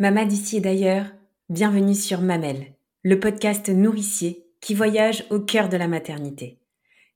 [0.00, 1.04] Maman d'ici et d'ailleurs,
[1.50, 2.72] bienvenue sur Mamelle,
[3.02, 6.58] le podcast nourricier qui voyage au cœur de la maternité.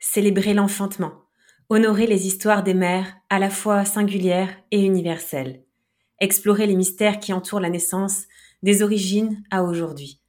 [0.00, 1.14] Célébrer l'enfantement,
[1.70, 5.62] honorer les histoires des mères à la fois singulières et universelles,
[6.20, 8.24] explorer les mystères qui entourent la naissance
[8.62, 10.20] des origines à aujourd'hui,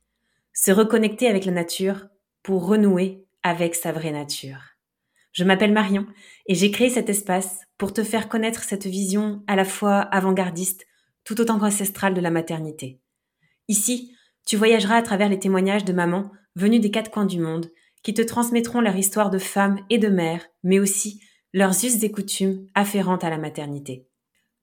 [0.53, 2.07] se reconnecter avec la nature
[2.41, 4.61] pour renouer avec sa vraie nature.
[5.33, 6.07] Je m'appelle Marion
[6.47, 10.85] et j'ai créé cet espace pour te faire connaître cette vision à la fois avant-gardiste
[11.25, 13.01] tout autant qu'ancestrale de la maternité.
[13.67, 17.71] Ici, tu voyageras à travers les témoignages de mamans venues des quatre coins du monde
[18.03, 21.19] qui te transmettront leur histoire de femmes et de mères, mais aussi
[21.53, 24.07] leurs us et coutumes afférentes à la maternité.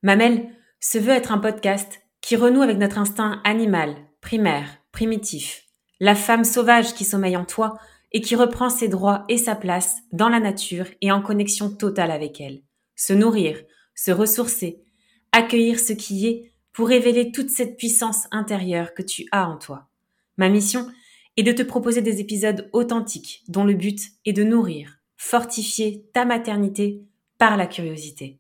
[0.03, 5.65] Mamelle se veut être un podcast qui renoue avec notre instinct animal, primaire, primitif,
[5.99, 7.79] la femme sauvage qui sommeille en toi
[8.13, 12.11] et qui reprend ses droits et sa place dans la nature et en connexion totale
[12.11, 12.63] avec elle.
[12.95, 13.61] Se nourrir,
[13.95, 14.85] se ressourcer,
[15.33, 19.89] accueillir ce qui est pour révéler toute cette puissance intérieure que tu as en toi.
[20.37, 20.91] Ma mission
[21.37, 26.25] est de te proposer des épisodes authentiques dont le but est de nourrir, fortifier ta
[26.25, 27.03] maternité
[27.39, 28.39] par la curiosité.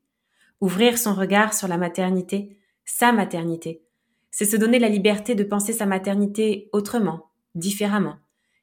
[0.61, 3.83] Ouvrir son regard sur la maternité, sa maternité,
[4.31, 8.17] c'est se donner la liberté de penser sa maternité autrement, différemment,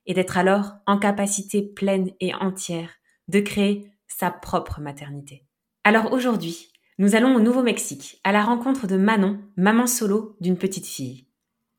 [0.06, 2.90] et d'être alors en capacité pleine et entière
[3.28, 5.44] de créer sa propre maternité.
[5.84, 10.86] Alors aujourd'hui, nous allons au Nouveau-Mexique, à la rencontre de Manon, maman solo d'une petite
[10.86, 11.26] fille.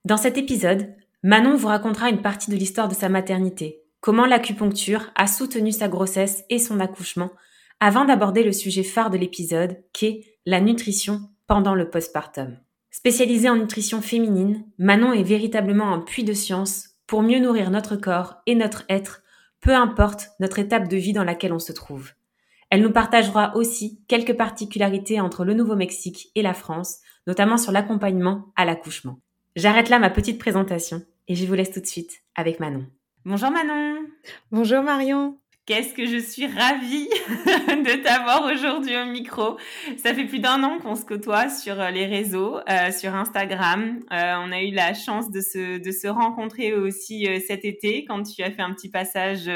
[0.07, 5.11] Dans cet épisode, Manon vous racontera une partie de l'histoire de sa maternité, comment l'acupuncture
[5.17, 7.33] a soutenu sa grossesse et son accouchement,
[7.81, 12.57] avant d'aborder le sujet phare de l'épisode, qu'est la nutrition pendant le postpartum.
[12.91, 17.97] Spécialisée en nutrition féminine, Manon est véritablement un puits de science pour mieux nourrir notre
[17.97, 19.21] corps et notre être,
[19.61, 22.13] peu importe notre étape de vie dans laquelle on se trouve.
[22.71, 28.53] Elle nous partagera aussi quelques particularités entre le Nouveau-Mexique et la France, notamment sur l'accompagnement
[28.55, 29.19] à l'accouchement.
[29.57, 32.87] J'arrête là ma petite présentation et je vous laisse tout de suite avec Manon.
[33.25, 34.07] Bonjour Manon
[34.53, 39.57] Bonjour Marion Qu'est-ce que je suis ravie de t'avoir aujourd'hui au micro.
[40.03, 44.01] Ça fait plus d'un an qu'on se côtoie sur euh, les réseaux, euh, sur Instagram.
[44.11, 48.23] Euh, on a eu la chance de se, de se rencontrer aussi cet été quand
[48.23, 49.51] tu as fait un petit passage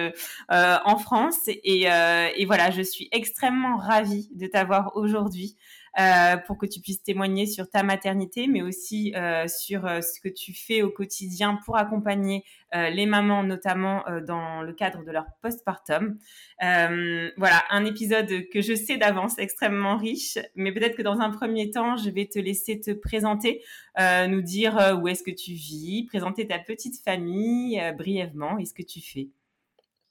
[0.51, 1.39] en France.
[1.47, 1.87] Et,
[2.37, 5.57] et voilà, je suis extrêmement ravie de t'avoir aujourd'hui
[5.99, 10.21] euh, pour que tu puisses témoigner sur ta maternité, mais aussi euh, sur euh, ce
[10.21, 12.45] que tu fais au quotidien pour accompagner
[12.91, 16.19] les mamans, notamment dans le cadre de leur postpartum.
[16.61, 21.71] voilà, un épisode que je sais d'avance extrêmement riche, mais peut-être que dans un premier
[21.71, 23.63] temps, je vais te laisser te présenter,
[23.97, 28.83] nous dire où est-ce que tu vis, présenter ta petite famille brièvement et ce que
[28.83, 29.29] tu fais.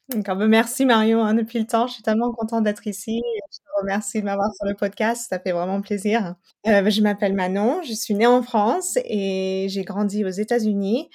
[0.10, 1.88] Bah, merci Marion hein, depuis le temps.
[1.88, 3.22] Je suis tellement contente d'être ici.
[3.52, 5.28] Je te remercie de m'avoir sur le podcast.
[5.30, 6.36] Ça fait vraiment plaisir.
[6.68, 7.82] Euh, je m'appelle Manon.
[7.84, 11.10] Je suis née en France et j'ai grandi aux États-Unis,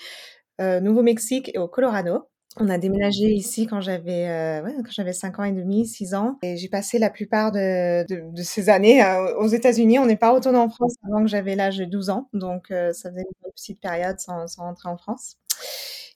[0.61, 2.29] euh, Nouveau-Mexique et au Colorado.
[2.61, 6.15] On a déménagé ici quand j'avais euh, ouais, quand j'avais 5 ans et demi, 6
[6.15, 6.39] ans.
[6.43, 9.99] Et j'ai passé la plupart de, de, de ces années euh, aux États-Unis.
[10.01, 12.29] On n'est pas retourné en France avant que j'avais l'âge de 12 ans.
[12.33, 15.37] Donc, euh, ça faisait une petite période sans, sans rentrer en France.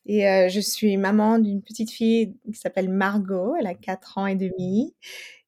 [0.07, 4.27] Et euh, je suis maman d'une petite fille qui s'appelle Margot, elle a 4 ans
[4.27, 4.95] et demi.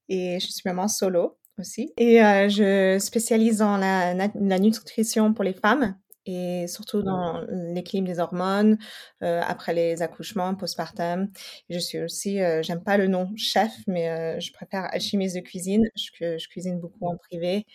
[0.09, 1.93] Et je suis maman solo aussi.
[1.97, 8.09] Et euh, je spécialise dans la, la, nutrition pour les femmes et surtout dans l'équilibre
[8.09, 8.79] des hormones
[9.23, 11.29] euh, après les accouchements, postpartum.
[11.69, 15.41] Je suis aussi, euh, j'aime pas le nom chef, mais euh, je préfère alchimiste de
[15.41, 15.85] cuisine.
[15.97, 17.67] Je, je cuisine beaucoup en privé.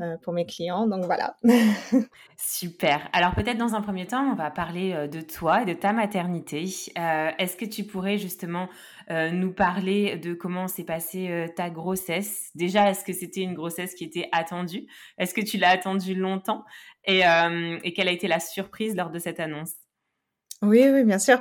[0.00, 0.86] Euh, pour mes clients.
[0.86, 1.36] Donc voilà.
[2.38, 3.06] Super.
[3.12, 5.92] Alors peut-être dans un premier temps, on va parler euh, de toi et de ta
[5.92, 6.64] maternité.
[6.98, 8.68] Euh, est-ce que tu pourrais justement
[9.32, 12.50] nous parler de comment s'est passée ta grossesse?
[12.54, 14.86] Déjà, est-ce que c'était une grossesse qui était attendue?
[15.18, 16.64] Est-ce que tu l'as attendue longtemps?
[17.04, 17.22] Et,
[17.82, 19.72] et quelle a été la surprise lors de cette annonce?
[20.62, 21.40] Oui, oui, bien sûr.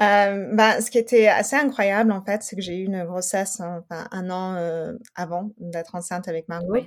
[0.00, 3.58] Euh, bah, ce qui était assez incroyable, en fait, c'est que j'ai eu une grossesse
[3.58, 6.74] enfin, un an avant d'être enceinte avec Margot.
[6.74, 6.86] Oui.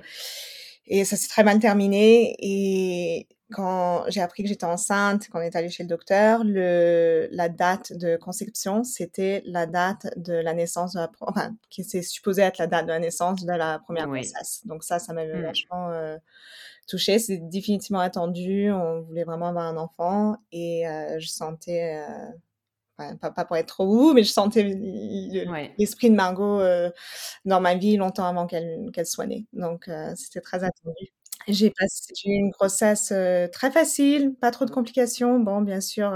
[0.86, 2.36] Et ça s'est très mal terminé.
[2.40, 7.48] Et quand j'ai appris que j'étais enceinte, qu'on est allé chez le docteur, le, la
[7.48, 12.42] date de conception, c'était la date de la naissance, de la, enfin, qui s'est supposée
[12.42, 14.62] être la date de la naissance de la première grossesse.
[14.64, 15.42] Donc ça, ça m'avait mmh.
[15.42, 16.16] vachement euh,
[16.88, 17.18] touchée.
[17.18, 18.70] C'est définitivement attendu.
[18.72, 22.28] On voulait vraiment avoir un enfant et euh, je sentais euh,
[23.20, 24.62] pas, pour être trop ouf, mais je sentais
[25.78, 26.90] l'esprit de Margot euh,
[27.44, 29.46] dans ma vie longtemps avant qu'elle qu'elle soit née.
[29.52, 31.12] Donc, euh, c'était très attendu.
[31.48, 35.40] J'ai passé, eu une grossesse euh, très facile, pas trop de complications.
[35.40, 36.14] Bon, bien sûr,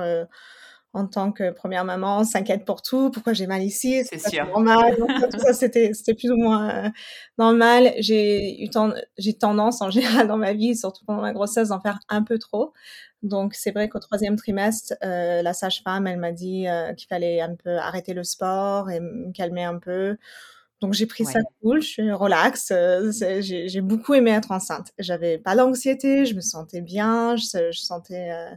[0.97, 3.11] en tant que première maman, s'inquiète pour tout.
[3.11, 4.47] Pourquoi j'ai mal ici C'est sûr.
[4.47, 4.97] normal.
[5.31, 6.91] tout ça, c'était, c'était plus ou moins euh,
[7.37, 7.93] normal.
[7.99, 8.71] J'ai eu
[9.19, 9.91] j'ai tendance en
[10.21, 12.73] général dans ma vie, surtout pendant ma grossesse, d'en faire un peu trop.
[13.23, 17.43] Donc c'est vrai qu'au troisième trimestre, euh, la sage-femme, elle m'a dit euh, qu'il fallait
[17.43, 20.17] un peu arrêter le sport et me calmer un peu.
[20.81, 22.71] Donc j'ai pris ça cool, je suis relax.
[22.71, 24.93] Euh, j'ai beaucoup aimé être enceinte.
[24.99, 28.55] J'avais pas d'anxiété, je me sentais bien, je, je sentais euh,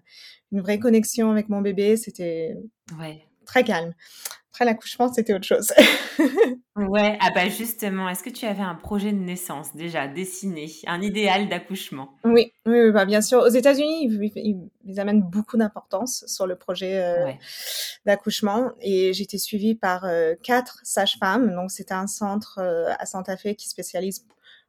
[0.52, 1.96] une vraie connexion avec mon bébé.
[1.96, 2.58] C'était
[3.00, 3.26] ouais.
[3.46, 3.94] très calme.
[4.60, 5.72] Après l'accouchement, c'était autre chose.
[6.76, 11.02] ouais, ah bah justement, est-ce que tu avais un projet de naissance déjà dessiné, un
[11.02, 12.10] idéal d'accouchement?
[12.26, 13.40] Oui, oui, bah bien sûr.
[13.40, 14.10] Aux États-Unis,
[14.84, 17.32] ils, amènent beaucoup d'importance sur le projet euh,
[18.06, 21.56] d'accouchement et été suivie par euh, quatre sages-femmes.
[21.56, 24.26] Donc c'était un centre euh, à Santa Fe qui spécialise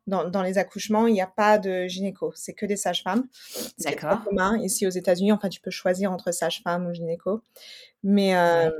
[0.07, 3.27] dans, dans, les accouchements, il n'y a pas de gynéco, c'est que des sages-femmes.
[3.81, 4.21] D'accord.
[4.63, 7.43] Ici aux États-Unis, enfin, tu peux choisir entre sage-femme ou gynéco.
[8.03, 8.71] Mais euh,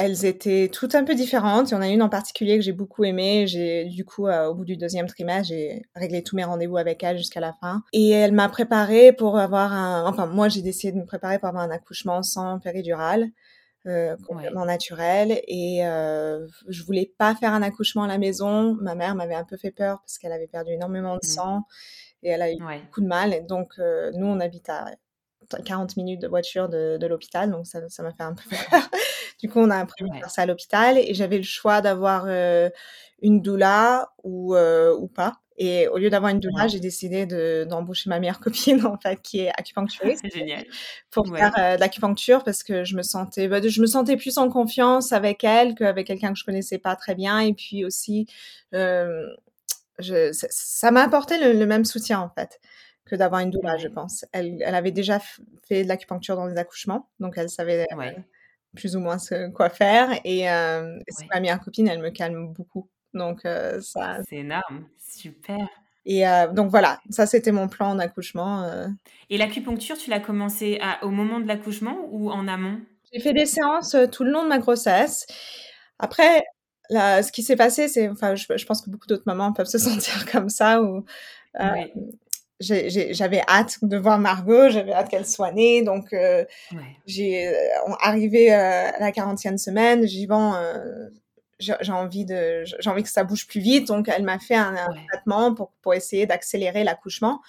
[0.00, 1.70] elles étaient toutes un peu différentes.
[1.70, 3.46] Il y en a une en particulier que j'ai beaucoup aimée.
[3.46, 7.02] J'ai, du coup, euh, au bout du deuxième trimestre, j'ai réglé tous mes rendez-vous avec
[7.02, 7.82] elle jusqu'à la fin.
[7.92, 11.48] Et elle m'a préparée pour avoir un, enfin, moi, j'ai décidé de me préparer pour
[11.48, 13.28] avoir un accouchement sans péridurale.
[13.86, 18.76] Euh, complètement naturel et euh, je voulais pas faire un accouchement à la maison.
[18.82, 21.30] Ma mère m'avait un peu fait peur parce qu'elle avait perdu énormément de mmh.
[21.30, 21.62] sang
[22.22, 23.32] et elle a eu beaucoup de mal.
[23.32, 24.90] Et donc euh, nous on habite à
[25.64, 28.90] 40 minutes de voiture de, de l'hôpital, donc ça m'a fait un peu peur.
[29.40, 32.24] Du coup on a appris à faire ça à l'hôpital et j'avais le choix d'avoir
[32.26, 32.68] euh,
[33.22, 35.40] une doula ou euh, ou pas.
[35.62, 37.26] Et au lieu d'avoir une doula, j'ai décidé
[37.66, 40.22] d'embaucher ma meilleure copine, en fait, qui est acupuncturiste.
[40.24, 40.64] C'est génial.
[41.10, 44.38] Pour faire euh, de l'acupuncture parce que je me sentais, bah, je me sentais plus
[44.38, 47.40] en confiance avec elle qu'avec quelqu'un que je connaissais pas très bien.
[47.40, 48.26] Et puis aussi,
[48.72, 52.58] je, ça m'a apporté le, même soutien, en fait,
[53.04, 54.24] que d'avoir une doula, je pense.
[54.32, 55.20] Elle, elle avait déjà
[55.68, 57.86] fait de l'acupuncture dans les accouchements, donc elle savait
[58.74, 60.20] plus ou moins ce, quoi faire.
[60.24, 60.98] Et, euh,
[61.32, 62.88] ma meilleure copine, elle me calme beaucoup.
[63.14, 64.18] Donc, euh, ça.
[64.28, 65.68] C'est énorme, super.
[66.06, 68.64] Et euh, donc voilà, ça c'était mon plan d'accouchement.
[68.64, 68.86] Euh.
[69.28, 72.80] Et l'acupuncture, tu l'as commencé à, au moment de l'accouchement ou en amont?
[73.12, 75.26] J'ai fait des séances tout le long de ma grossesse.
[75.98, 76.42] Après,
[76.88, 79.78] là, ce qui s'est passé, c'est, enfin, je, pense que beaucoup d'autres mamans peuvent se
[79.78, 81.04] sentir comme ça, où
[82.60, 86.14] j'avais hâte de voir Margot, j'avais hâte qu'elle soit née, donc
[87.06, 87.52] j'ai
[88.00, 90.34] arrivé à la 40e semaine, j'y vais
[91.58, 94.74] j'ai envie de j'ai envie que ça bouge plus vite donc elle m'a fait un,
[95.08, 97.40] traitement pour pour essayer d'accélérer l'accouchement.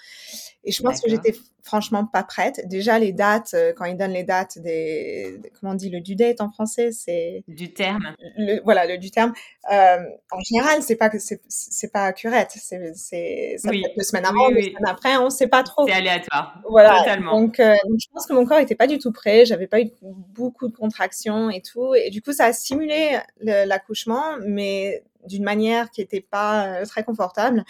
[0.64, 2.66] Et je pense que j'étais franchement pas prête.
[2.68, 6.16] Déjà les dates euh, quand ils donnent les dates des, comment on dit le due
[6.16, 8.14] date en français c'est du terme.
[8.36, 9.32] le, voilà le du terme.
[9.72, 9.98] Euh,
[10.30, 12.52] en général c'est pas que c'est c'est pas accurate.
[12.56, 13.82] C'est c'est ça oui.
[13.82, 15.86] peut être deux semaines avant deux semaines après on sait pas trop.
[15.86, 16.60] C'est aléatoire.
[16.68, 16.98] Voilà.
[16.98, 17.40] Totalement.
[17.40, 19.46] Donc, euh, donc, je pense que mon corps était pas du tout prêt.
[19.46, 21.94] J'avais pas eu beaucoup de contractions et tout.
[21.94, 27.04] Et du coup ça a simulé l'accouchement mais d'une manière qui n'était pas euh, très
[27.04, 27.64] confortable.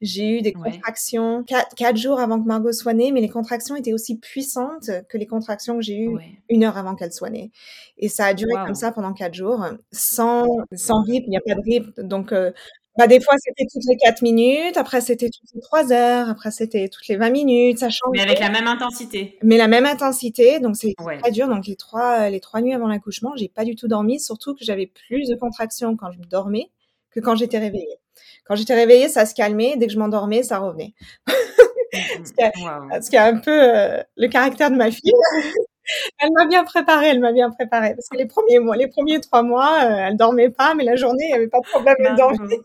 [0.00, 3.92] J'ai eu des contractions quatre, jours avant que Margot soit née, mais les contractions étaient
[3.92, 6.16] aussi puissantes que les contractions que j'ai eues
[6.48, 7.50] une heure avant qu'elle soit née.
[7.96, 11.40] Et ça a duré comme ça pendant quatre jours, sans, sans rythme, il n'y a
[11.40, 12.02] pas de rythme.
[12.02, 12.52] Donc, euh,
[12.98, 16.50] bah, des fois, c'était toutes les quatre minutes, après, c'était toutes les trois heures, après,
[16.50, 18.10] c'était toutes les 20 minutes, ça change.
[18.12, 19.38] Mais avec la même intensité.
[19.42, 21.46] Mais la même intensité, donc c'est très dur.
[21.46, 24.64] Donc, les trois, les trois nuits avant l'accouchement, j'ai pas du tout dormi, surtout que
[24.64, 26.70] j'avais plus de contractions quand je dormais
[27.10, 27.98] que quand j'étais réveillée.
[28.44, 29.76] Quand j'étais réveillée, ça se calmait.
[29.76, 30.94] Dès que je m'endormais, ça revenait.
[31.92, 35.12] ce, qui est un peu euh, le caractère de ma fille.
[36.20, 37.94] elle m'a bien préparée, elle m'a bien préparée.
[37.94, 40.96] Parce que les premiers mois, les premiers trois mois, euh, elle dormait pas, mais la
[40.96, 42.56] journée, il n'y avait pas de problème, elle dormait.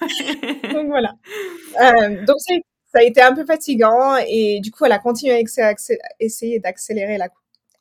[0.72, 1.14] donc voilà.
[1.80, 5.74] Euh, donc ça a été un peu fatigant et du coup, elle a continué à
[6.20, 7.18] essayer d'accélérer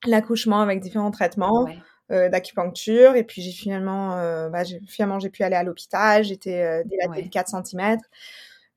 [0.06, 1.68] l'accouchement avec différents traitements.
[1.68, 1.72] Euh,
[2.10, 3.16] d'acupuncture.
[3.16, 6.24] Et puis j'ai finalement euh, bah, j'ai finalement j'ai pu aller à l'hôpital.
[6.24, 7.98] J'étais euh, dilatée de 4 cm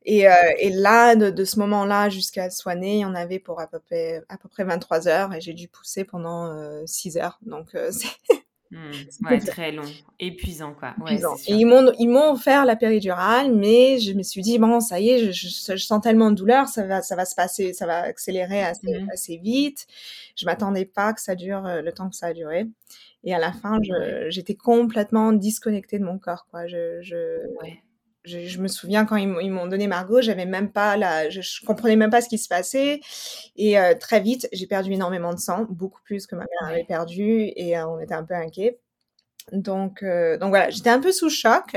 [0.05, 3.67] et, euh, et là de, de ce moment-là jusqu'à soit née on avait pour à
[3.69, 5.35] peu près à peu près 23 heures.
[5.35, 7.39] Et j'ai dû pousser pendant 6 heures.
[7.47, 8.09] Donc c'est
[8.71, 9.85] mmh, très long,
[10.19, 10.95] épuisant quoi.
[11.01, 14.81] Ouais, Et ils m'ont ils m'ont offert la péridurale, mais je me suis dit bon
[14.81, 17.73] ça y est, je, je, sens tellement de douleur, ça va ça va se passer,
[17.73, 19.87] ça va accélérer assez, mmh assez vite.
[20.37, 22.67] Je m'attendais pas que ça dure le temps que ça a duré.
[23.25, 23.81] Et à la fin,
[24.29, 26.67] j'étais complètement disconnectée de mon corps, quoi.
[26.69, 27.43] Je, je,
[28.27, 31.97] je, me souviens quand ils m'ont donné Margot, j'avais même pas la, je, je, comprenais
[31.97, 33.01] même pas ce qui se passait.
[33.57, 36.85] Et euh, très vite, j'ai perdu énormément de sang, beaucoup plus que ma mère avait
[36.85, 38.79] perdu, et euh, on était un peu inquiets.
[39.53, 41.77] Donc, euh, donc voilà, j'étais un peu sous choc.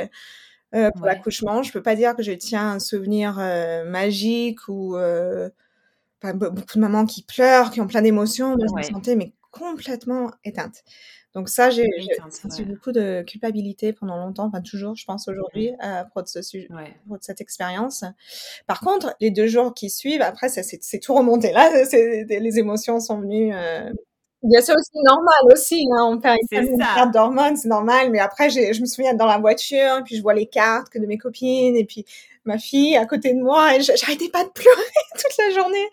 [0.72, 3.38] Pour l'accouchement, je peux pas dire que je tiens un souvenir
[3.88, 4.96] magique ou
[6.22, 8.50] beaucoup de mamans qui pleurent, qui ont plein d'émotions.
[8.50, 10.84] Moi, je me sentais mais complètement éteinte.
[11.36, 11.88] Donc ça, j'ai
[12.32, 16.42] senti beaucoup de culpabilité pendant longtemps, enfin toujours, je pense aujourd'hui, à propos de, ce
[16.42, 18.04] sujet, de cette expérience.
[18.66, 21.52] Par contre, les deux jours qui suivent, après, c'est tout remonté.
[21.52, 23.54] Là, les émotions sont venues.
[23.54, 23.92] Euh...
[24.42, 25.86] Bien sûr, c'est normal aussi.
[25.92, 28.10] Hein, on perd une carte d'hormones, c'est normal.
[28.10, 31.06] Mais après, je me souviens dans la voiture, puis je vois les cartes que de
[31.06, 32.06] mes copines, et puis
[32.50, 34.82] ma fille à côté de moi et j'arrêtais pas de pleurer
[35.14, 35.88] toute la journée.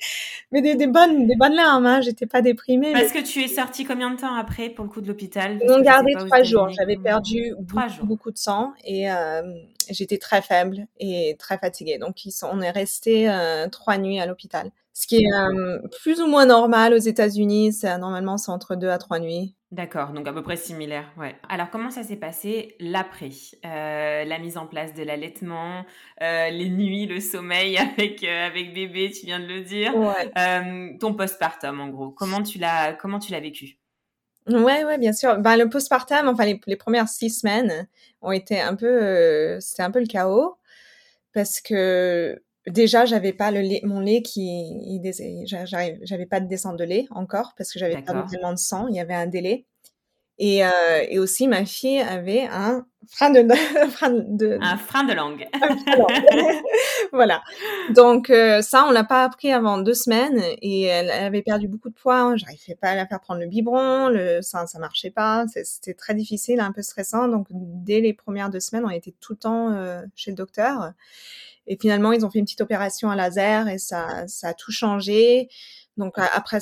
[0.53, 2.01] Mais des, des bonnes, des bonnes larmes, hein.
[2.01, 2.93] J'étais pas déprimée.
[2.93, 5.59] Parce que tu es sortie combien de temps après pour le coup de l'hôpital?
[5.61, 6.69] Ils m'ont gardé trois jours.
[6.69, 9.43] J'avais perdu beaucoup, beaucoup, de sang et euh,
[9.91, 11.99] j'étais très faible et très fatiguée.
[11.99, 14.71] Donc ils sont, on est resté euh, trois nuits à l'hôpital.
[14.93, 17.73] Ce qui est euh, plus ou moins normal aux États-Unis.
[17.73, 19.56] C'est normalement c'est entre deux à trois nuits.
[19.73, 21.35] D'accord, donc à peu près similaire, ouais.
[21.49, 23.31] Alors comment ça s'est passé l'après
[23.65, 25.85] euh, La mise en place de l'allaitement,
[26.23, 29.93] euh, les nuits, le sommeil avec euh, avec bébé, tu viens de le dire.
[29.97, 30.99] Ouais.
[31.01, 33.79] ton postpartum en gros, comment tu l'as comment tu l'as vécu?
[34.49, 35.37] Ouais, ouais, bien sûr.
[35.39, 37.89] Ben, le postpartum, enfin les, les premières six semaines
[38.23, 40.57] ont été un peu, c'était un peu le chaos
[41.35, 45.01] parce que déjà j'avais pas le lait, mon lait qui
[45.45, 48.97] j'avais pas de descente de lait encore parce que j'avais pas tellement de sang il
[48.97, 49.67] y avait un délai.
[50.39, 50.69] Et, euh,
[51.09, 53.49] et aussi ma fille avait un frein de,
[53.91, 55.49] frein de un frein de langue,
[57.13, 57.43] voilà.
[57.95, 61.89] Donc euh, ça on l'a pas appris avant deux semaines et elle, avait perdu beaucoup
[61.89, 65.47] de poids j'arrivais pas à la faire prendre le biberon le ça ça marchait pas.
[65.65, 67.29] C'était très difficile un peu stressant.
[67.29, 70.93] Donc dès les premières deux semaines on était tout le temps euh, chez le docteur
[71.67, 74.73] et finalement, ils ont fait une petite opération à laser et ça, ça a tout
[74.73, 75.49] changé.
[75.97, 76.59] Donc après,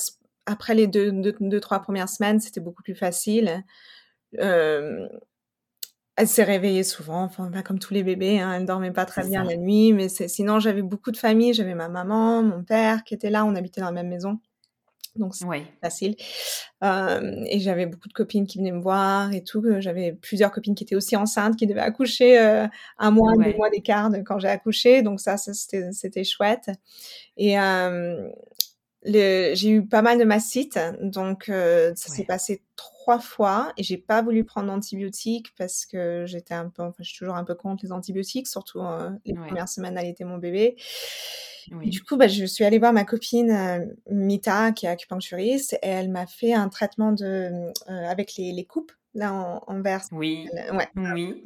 [0.46, 3.64] après les deux, deux, trois premières semaines, c'était beaucoup plus facile.
[4.40, 5.08] Euh,
[6.16, 9.26] elle s'est réveillée souvent, enfin pas comme tous les bébés, hein, elle dormait pas très
[9.26, 13.14] bien la nuit, mais sinon j'avais beaucoup de famille, j'avais ma maman, mon père qui
[13.14, 14.38] étaient là, on habitait dans la même maison
[15.16, 15.46] donc c'est
[15.80, 16.16] facile.
[16.82, 19.62] Euh, et j'avais beaucoup de copines qui venaient me voir et tout.
[19.78, 22.66] J'avais plusieurs copines qui étaient aussi enceintes, qui devaient accoucher euh,
[22.98, 25.02] un mois, deux mois d'écart quand j'ai accouché.
[25.02, 26.70] Donc ça, ça c'était chouette.
[27.36, 28.28] Et euh,
[29.04, 34.22] j'ai eu pas mal de mastites, donc ça s'est passé trois fois et j'ai pas
[34.22, 37.84] voulu prendre d'antibiotiques parce que j'étais un peu, enfin, je suis toujours un peu contre
[37.84, 38.80] les antibiotiques, surtout
[39.24, 40.76] les premières semaines d'allaiter mon bébé.
[41.70, 45.88] Du coup, bah, je suis allée voir ma copine euh, Mita, qui est acupuncturiste, et
[45.88, 50.08] elle m'a fait un traitement de, euh, avec les, les, coupes là en, en verse.
[50.12, 50.48] Oui.
[50.72, 50.88] ouais.
[50.96, 51.42] Oui.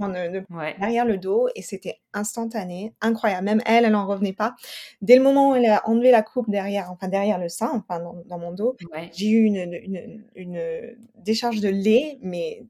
[0.78, 3.44] Derrière le dos, et c'était instantané, incroyable.
[3.44, 4.54] Même elle, elle en revenait pas.
[5.02, 8.00] Dès le moment où elle a enlevé la coupe derrière, enfin derrière le sein, enfin
[8.00, 8.76] dans, dans mon dos,
[9.12, 12.64] j'ai eu une, une, une, décharge de lait, mais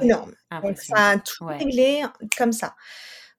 [0.00, 0.32] énorme.
[0.62, 2.02] Donc ça a tout réglé
[2.36, 2.74] comme ça.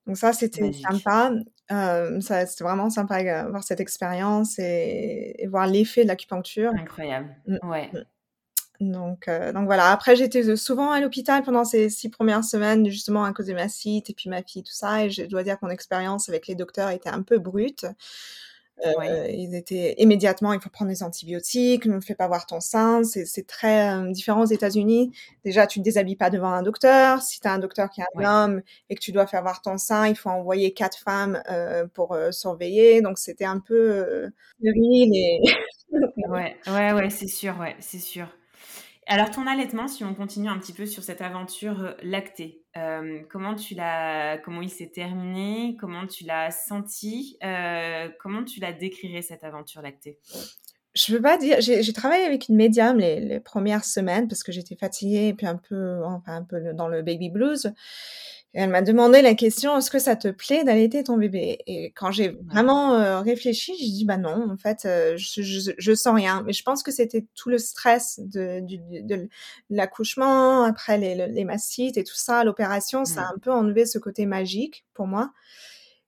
[0.07, 1.31] Donc ça, c'était sympa.
[1.69, 6.71] Euh, ça, c'était vraiment sympa de voir cette expérience et, voir l'effet de l'acupuncture.
[6.73, 7.35] Incroyable.
[7.45, 7.89] Mmh, ouais.
[7.93, 7.99] Mmh.
[8.79, 9.91] Donc, euh, donc voilà.
[9.91, 13.69] Après, j'étais souvent à l'hôpital pendant ces six premières semaines, justement à cause de ma
[13.69, 15.05] cite et puis ma fille, tout ça.
[15.05, 17.85] Et je dois dire que mon expérience avec les docteurs était un peu brute.
[18.85, 23.03] Euh, Ils étaient immédiatement, il faut prendre des antibiotiques, ne fais pas voir ton sein.
[23.03, 25.11] C'est très euh, différent aux États-Unis.
[25.43, 27.23] Déjà, tu ne déshabilles pas devant un docteur.
[27.23, 29.61] Si tu as un docteur qui est un homme et que tu dois faire voir
[29.61, 33.01] ton sein, il faut envoyer quatre femmes euh, pour euh, surveiller.
[33.01, 34.29] Donc, c'était un peu euh,
[34.63, 35.41] et...
[36.29, 38.27] ouais, ouais, ouais, c'est sûr, ouais, c'est sûr.
[39.09, 43.21] Alors, ton allaitement, si on continue un petit peu sur cette aventure euh, lactée, euh,
[43.31, 48.73] comment tu l'as, comment il s'est terminé, comment tu l'as senti, euh, comment tu la
[48.73, 50.19] décrirais cette aventure lactée?
[50.93, 54.51] Je veux pas dire, j'ai travaillé avec une médium les, les premières semaines parce que
[54.51, 57.71] j'étais fatiguée et puis un peu, enfin un peu dans le baby blues
[58.63, 61.59] elle m'a demandé la question est-ce que ça te plaît d'allaiter ton bébé?
[61.67, 65.71] Et quand j'ai vraiment euh, réfléchi, j'ai dit bah non, en fait, euh, je, je,
[65.77, 66.41] je, sens rien.
[66.43, 68.63] Mais je pense que c'était tout le stress de,
[69.69, 73.35] l'accouchement, après les, les mastites et tout ça, l'opération, ça a mmh.
[73.35, 75.31] un peu enlevé ce côté magique pour moi.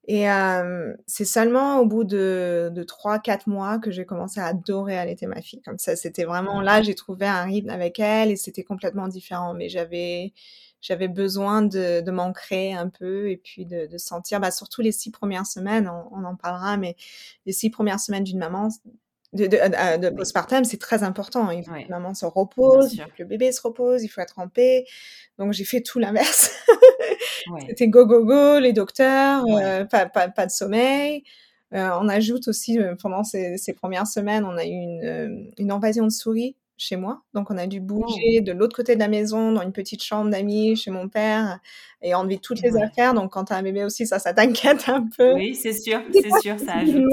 [0.07, 4.97] Et euh, c'est seulement au bout de, de 3-4 mois que j'ai commencé à adorer
[4.97, 5.61] allaiter ma fille.
[5.61, 9.53] Comme ça, c'était vraiment là, j'ai trouvé un rythme avec elle et c'était complètement différent.
[9.53, 10.33] Mais j'avais
[10.81, 14.91] j'avais besoin de, de m'ancrer un peu et puis de, de sentir, bah, surtout les
[14.91, 16.95] six premières semaines, on, en parlera, mais
[17.45, 18.69] les six premières semaines d'une maman,
[19.33, 21.51] de, de, euh, de postpartum, c'est très important.
[21.51, 24.07] Il faut que la maman se repose, il faut que le bébé se repose, il
[24.07, 24.85] faut être en paix.
[25.37, 26.55] Donc j'ai fait tout l'inverse.
[27.67, 31.23] C'était go go go, les docteurs, euh, pas, pas, pas, de sommeil.
[31.73, 36.05] Euh, on ajoute aussi pendant ces, ces, premières semaines, on a eu une, une invasion
[36.05, 37.21] de souris chez moi.
[37.33, 40.31] Donc, on a dû bouger de l'autre côté de la maison, dans une petite chambre
[40.31, 41.59] d'amis chez mon père,
[42.01, 43.13] et enlever toutes les affaires.
[43.13, 45.33] Donc, quand tu as un bébé aussi, ça, ça t'inquiète un peu.
[45.33, 47.03] Oui, c'est sûr, c'est sûr, ça ajoute.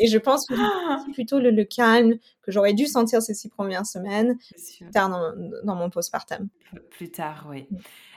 [0.00, 0.54] et je pense que
[1.06, 4.38] c'est plutôt le, le, calme que j'aurais dû sentir ces six premières semaines,
[4.78, 5.32] plus tard dans,
[5.64, 6.48] dans mon postpartum.
[6.90, 7.66] Plus tard, oui.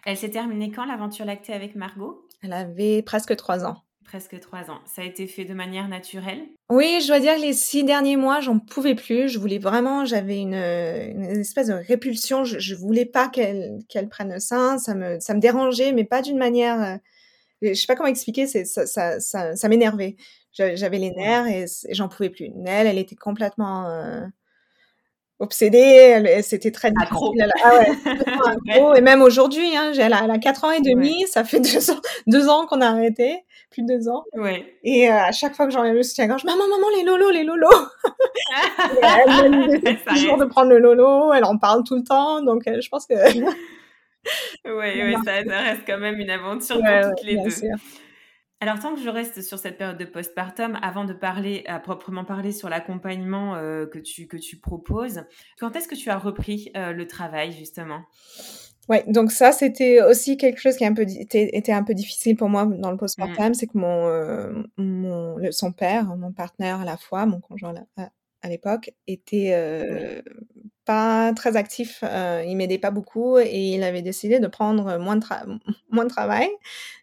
[0.06, 2.24] Elle s'est terminée quand l'aventure lactée avec Margot?
[2.44, 3.85] Elle avait presque trois ans.
[4.05, 4.79] Presque trois ans.
[4.85, 6.43] Ça a été fait de manière naturelle?
[6.69, 9.27] Oui, je dois dire que les six derniers mois, j'en pouvais plus.
[9.27, 12.43] Je voulais vraiment, j'avais une, une, espèce de répulsion.
[12.43, 14.77] Je, je voulais pas qu'elle qu'elle prenne le sein.
[14.77, 16.81] Ça me, ça me dérangeait, mais pas d'une manière.
[16.81, 16.97] Euh,
[17.62, 18.45] je sais pas comment expliquer.
[18.45, 20.17] C'est ça, ça, ça, ça m'énervait.
[20.53, 22.51] J'avais les nerfs et, j'en pouvais plus.
[22.65, 23.89] Elle, elle était complètement.
[23.89, 24.21] Euh,
[25.39, 27.34] obsédée, c'était très accro.
[27.63, 31.44] Ah ouais, Et même aujourd'hui, hein, elle, a, elle a 4 ans et demi, ça
[31.44, 34.24] fait deux ans, deux ans qu'on a arrêté, plus de deux ans.
[34.34, 34.77] Ouais.
[34.84, 37.70] Et euh, à chaque fois que j'enlève le soutien-gorge, maman, maman, les lolos, les lolos.
[39.01, 42.80] elle me toujours de prendre le lolo, elle en parle tout le temps, donc euh,
[42.82, 43.15] je pense que.
[43.15, 43.51] oui,
[44.65, 47.50] ouais, ça, ça, reste quand même une aventure pour toutes les deux.
[47.50, 47.75] Sûr.
[48.65, 52.25] Alors, tant que je reste sur cette période de postpartum, avant de parler à proprement
[52.25, 55.22] parler sur l'accompagnement euh, que, tu, que tu proposes,
[55.60, 58.01] quand est-ce que tu as repris euh, le travail, justement?
[58.89, 61.93] Ouais, donc ça, c'était aussi quelque chose qui a un peu, était, était un peu
[61.93, 63.53] difficile pour moi dans le postpartum, mmh.
[63.53, 67.75] c'est que mon, euh, mon le, son père, mon partenaire à la fois, mon conjoint
[67.98, 68.10] à,
[68.46, 70.22] à l'époque, était euh,
[70.86, 75.16] pas très actif, euh, il m'aidait pas beaucoup et il avait décidé de prendre moins
[75.16, 75.25] de,
[75.90, 76.48] moins de travail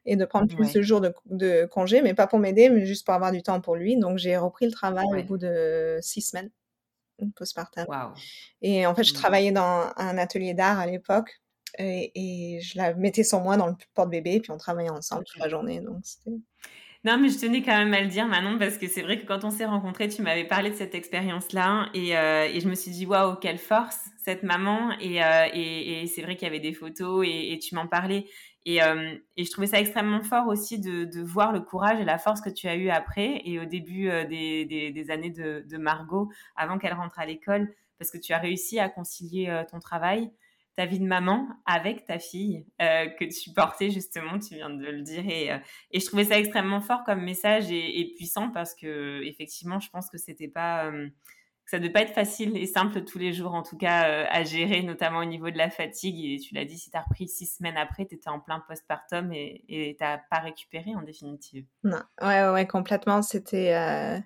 [0.07, 3.05] et de prendre plus de jours de, de, congé, mais pas pour m'aider, mais juste
[3.05, 3.97] pour avoir du temps pour lui.
[3.97, 6.51] Donc j'ai repris le travail au bout de six semaines
[7.37, 7.85] postpartum.
[7.89, 8.15] Wow.
[8.63, 9.17] Et en fait, je mmh.
[9.17, 11.41] travaillais dans un atelier d'art à l'époque
[11.79, 15.39] et, et, je la mettais sur moi dans le porte-bébé, puis on travaillait ensemble toute
[15.41, 15.81] la journée.
[15.81, 16.37] Donc c'était
[17.05, 19.27] non, mais je tenais quand même à le dire, Manon, parce que c'est vrai que
[19.27, 22.75] quand on s'est rencontrés, tu m'avais parlé de cette expérience-là, et, euh, et, je me
[22.77, 26.51] suis dit, waouh, quelle force, cette maman, et, euh, et, et c'est vrai qu'il y
[26.51, 28.27] avait des photos, et, tu m'en parlais,
[28.65, 32.05] et, euh, et, je trouvais ça extrêmement fort aussi de, de, voir le courage et
[32.05, 35.31] la force que tu as eu après, et au début euh, des, des, des, années
[35.31, 39.49] de, de Margot, avant qu'elle rentre à l'école, parce que tu as réussi à concilier
[39.49, 40.31] euh, ton travail,
[40.77, 44.85] ta vie de maman avec ta fille euh, que tu portais justement, tu viens de
[44.85, 45.59] le dire et, euh,
[45.93, 50.19] je trouvais ça extrêmement fort comme message et, puissant parce que effectivement je pense que
[50.19, 53.63] c'était pas euh, que ça devait pas être facile et simple tous les jours en
[53.63, 56.19] tout cas à gérer notamment au niveau de la fatigue.
[56.25, 58.61] Et tu l'as dit si tu as repris six semaines après tu étais en plein
[58.61, 61.65] postpartum et et t'as pas récupéré en définitive.
[61.85, 62.03] Non.
[62.21, 63.23] Ouais, ouais complètement.
[63.23, 64.23] C'était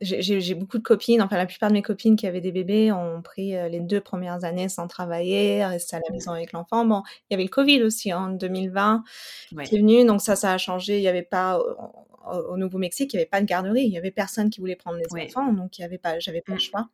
[0.00, 3.22] j'ai beaucoup de copines, enfin la plupart de mes copines qui avaient des bébés ont
[3.22, 6.84] pris euh, les deux premières années sans travailler, rester à la maison avec l'enfant.
[6.84, 9.04] Bon, il y avait le Covid aussi en 2020
[9.52, 9.64] ouais.
[9.64, 10.98] qui est venu, donc ça, ça a changé.
[10.98, 13.98] Il n'y avait pas au, au Nouveau-Mexique, il n'y avait pas de garderie, il y
[13.98, 15.26] avait personne qui voulait prendre les ouais.
[15.26, 16.56] enfants, donc il y avait pas, j'avais pas mmh.
[16.56, 16.88] le choix.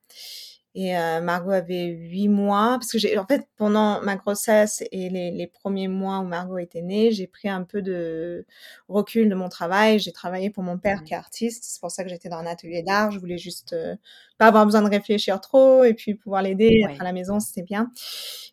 [0.74, 5.11] Et euh, Margot avait huit mois, parce que j'ai, en fait, pendant ma grossesse et
[5.11, 8.46] les, les, premiers mois où Margot était née, j'ai pris un peu de
[8.88, 9.98] recul de mon travail.
[9.98, 11.04] J'ai travaillé pour mon père mmh.
[11.04, 13.11] qui est artiste, c'est pour ça que j'étais dans un atelier d'art.
[13.11, 13.96] Je voulais juste euh,
[14.38, 16.96] pas avoir besoin de réfléchir trop et puis pouvoir l'aider ouais.
[16.98, 17.90] à la maison, c'était bien.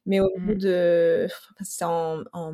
[0.05, 0.45] Mais au mmh.
[0.45, 1.27] bout de,
[1.61, 2.53] c'était en, en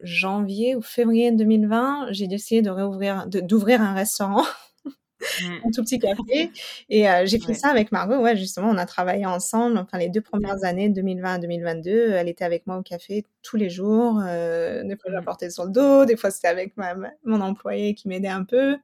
[0.00, 4.44] janvier ou février 2020, j'ai décidé de réouvrir, d'ouvrir un restaurant.
[5.64, 6.50] Un tout petit café.
[6.88, 7.54] Et euh, j'ai fait ouais.
[7.54, 8.18] ça avec Margot.
[8.18, 9.78] Ouais, justement, on a travaillé ensemble.
[9.78, 13.56] Enfin, les deux premières années, 2020 à 2022, elle était avec moi au café tous
[13.56, 14.20] les jours.
[14.24, 16.04] Euh, des fois, je la portais sur le dos.
[16.04, 18.76] Des fois, c'était avec ma, mon employé qui m'aidait un peu.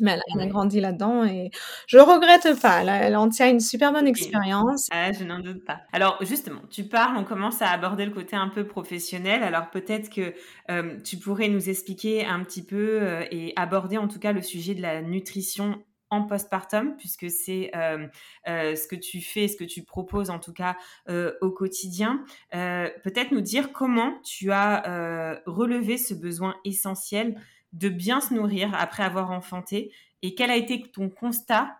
[0.00, 1.50] Mais elle, elle a grandi là-dedans et
[1.86, 2.82] je regrette pas.
[2.82, 4.88] Elle, elle en tient une super bonne expérience.
[4.90, 5.80] Ah, je n'en doute pas.
[5.92, 9.42] Alors justement, tu parles, on commence à aborder le côté un peu professionnel.
[9.42, 10.34] Alors peut-être que
[10.70, 14.42] euh, tu pourrais nous expliquer un petit peu euh, et aborder en tout cas le
[14.42, 15.78] sujet de la nutrition
[16.10, 18.06] en postpartum, puisque c'est euh,
[18.48, 20.76] euh, ce que tu fais, ce que tu proposes en tout cas
[21.08, 22.24] euh, au quotidien.
[22.52, 27.40] Peut-être nous dire comment tu as relevé ce besoin essentiel
[27.76, 31.76] de bien se nourrir après avoir enfanté et quel a été ton constat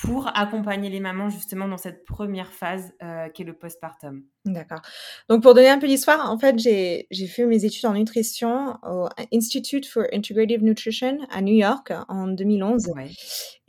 [0.00, 4.22] pour accompagner les mamans justement dans cette première phase euh, qui est le postpartum?
[4.44, 4.80] D'accord.
[5.28, 9.08] Donc pour donner un peu l'histoire, en fait j'ai fait mes études en nutrition au
[9.32, 12.92] Institute for Integrative Nutrition à New York en 2011.
[12.94, 13.10] Ouais.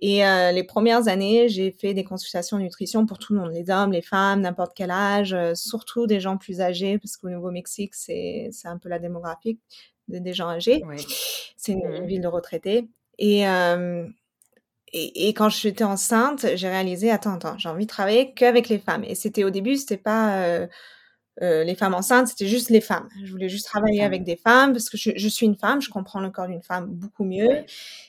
[0.01, 3.69] Et euh, les premières années, j'ai fait des consultations nutrition pour tout le monde, les
[3.71, 7.95] hommes, les femmes, n'importe quel âge, euh, surtout des gens plus âgés, parce qu'au Nouveau-Mexique,
[7.95, 9.59] c'est un peu la démographie
[10.09, 10.83] des, des gens âgés.
[11.57, 12.89] C'est une, une, ville de retraités.
[13.17, 14.07] Et, euh,
[14.91, 18.79] et, et, quand j'étais enceinte, j'ai réalisé, attends, attends, j'ai envie de travailler qu'avec les
[18.79, 19.03] femmes.
[19.03, 20.37] Et c'était au début, c'était pas,
[21.41, 23.07] euh, les femmes enceintes, c'était juste les femmes.
[23.23, 26.19] Je voulais juste travailler avec des femmes parce que je, suis une femme, je comprends
[26.19, 27.63] le corps d'une femme beaucoup mieux.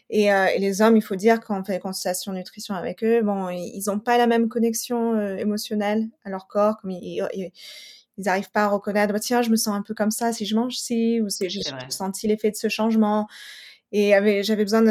[0.09, 3.23] Et, et, les hommes, il faut dire quand on fait des consultations nutrition avec eux,
[3.23, 7.53] bon, ils n'ont pas la même connexion émotionnelle à leur corps, comme ils, ils
[8.19, 10.55] n'arrivent pas à reconnaître, bah, tiens, je me sens un peu comme ça si je
[10.55, 13.29] mange ci, ou c'est, j'ai senti l'effet de ce changement.
[13.93, 14.83] Et j'avais besoin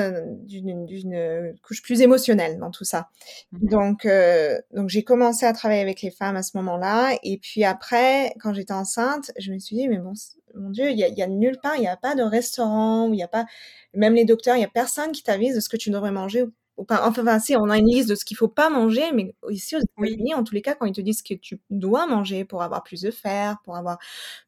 [0.43, 3.09] d'une couche plus émotionnelle dans tout ça.
[3.53, 7.17] Mmh donc, euh, donc j'ai commencé à travailler avec les femmes à ce moment-là.
[7.23, 10.13] Et puis après, quand j'étais enceinte, je me suis dit, mais bon,
[10.55, 13.07] mon Dieu, il y a, y a, nulle part, il n'y a pas de restaurant,
[13.07, 13.45] il n'y a pas,
[13.93, 16.45] même les docteurs, il n'y a personne qui t'avise de ce que tu devrais manger
[16.87, 19.79] Enfin, si, on a une liste de ce qu'il faut pas manger, mais ici aux
[19.79, 22.83] États-Unis, en tous les cas, quand ils te disent que tu dois manger pour avoir
[22.83, 23.97] plus de fer, pour avoir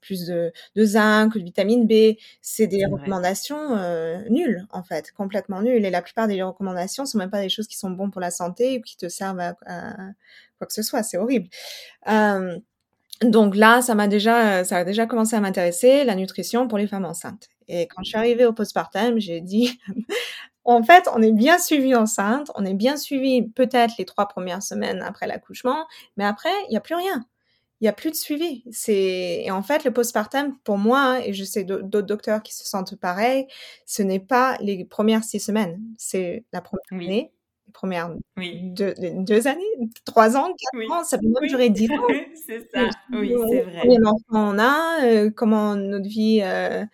[0.02, 5.62] plus de, de zinc, de vitamine B, c'est des recommandations euh, nulles, en fait, complètement
[5.62, 5.86] nulles.
[5.86, 8.32] Et la plupart des recommandations sont même pas des choses qui sont bonnes pour la
[8.32, 9.54] santé ou qui te servent à,
[10.58, 11.04] quoi que ce soit.
[11.04, 11.50] C'est horrible.
[12.10, 12.58] Euh,
[13.24, 16.88] donc là, ça m'a déjà, ça a déjà commencé à m'intéresser, la nutrition pour les
[16.88, 17.50] femmes enceintes.
[17.68, 19.80] Et quand je suis arrivée au postpartum, j'ai dit
[20.66, 24.64] en fait, on est bien suivi enceinte, on est bien suivi peut-être les trois premières
[24.64, 25.86] semaines après l'accouchement,
[26.18, 27.26] mais après, il n'y a plus rien.
[27.82, 28.64] Il n'y a plus de suivi.
[28.72, 32.66] C'est et en fait le postpartum pour moi et je sais d'autres docteurs qui se
[32.66, 33.48] sentent pareil,
[33.88, 37.32] ce n'est pas les premières six semaines, c'est la première année,
[37.72, 39.64] premières deux, années,
[40.06, 42.08] trois ans, quatre ans, ça peut même durer dix ans.
[42.48, 42.90] c'est ça.
[43.14, 43.80] Oui, c'est vrai.
[43.82, 46.86] Combien d'enfants on a, euh, comment notre vie euh,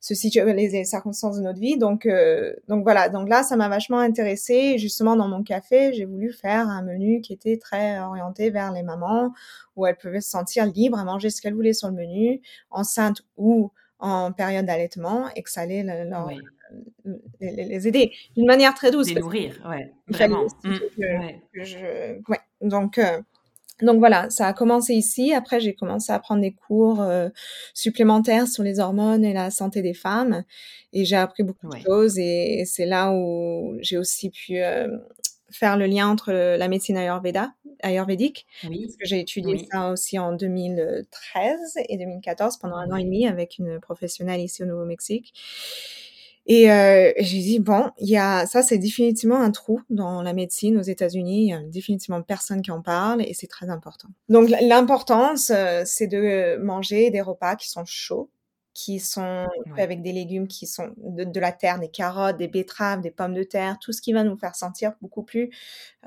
[0.00, 1.76] se situe les circonstances de notre vie.
[1.76, 3.08] Donc, euh, donc voilà.
[3.08, 4.78] Donc là, ça m'a vachement intéressée.
[4.78, 8.82] Justement, dans mon café, j'ai voulu faire un menu qui était très orienté vers les
[8.82, 9.32] mamans,
[9.76, 13.22] où elles pouvaient se sentir libres à manger ce qu'elles voulaient sur le menu, enceinte
[13.36, 16.30] ou en période d'allaitement, et que ça allait leur,
[17.40, 19.08] les, aider d'une manière très douce.
[19.08, 20.46] Les nourrir, ouais, vraiment.
[20.64, 20.74] Mmh.
[21.54, 22.40] je, ouais.
[22.60, 23.20] Donc, euh,
[23.82, 25.32] donc voilà, ça a commencé ici.
[25.32, 27.28] Après, j'ai commencé à prendre des cours euh,
[27.74, 30.44] supplémentaires sur les hormones et la santé des femmes.
[30.92, 32.18] Et j'ai appris beaucoup de choses.
[32.18, 34.88] Et c'est là où j'ai aussi pu euh,
[35.50, 37.52] faire le lien entre la médecine ayurveda,
[37.82, 38.46] ayurvédique.
[38.64, 38.86] Oui.
[38.86, 43.28] Parce que j'ai étudié ça aussi en 2013 et 2014 pendant un an et demi
[43.28, 45.32] avec une professionnelle ici au Nouveau-Mexique.
[46.50, 50.32] Et euh, j'ai dit bon, il y a ça, c'est définitivement un trou dans la
[50.32, 51.42] médecine aux États-Unis.
[51.42, 54.08] Il y a définitivement personne qui en parle et c'est très important.
[54.30, 58.30] Donc l'importance, euh, c'est de manger des repas qui sont chauds,
[58.72, 63.10] qui sont avec des légumes qui sont de, la terre, des carottes, des betteraves, des
[63.10, 65.50] pommes de terre, tout ce qui va nous faire sentir beaucoup plus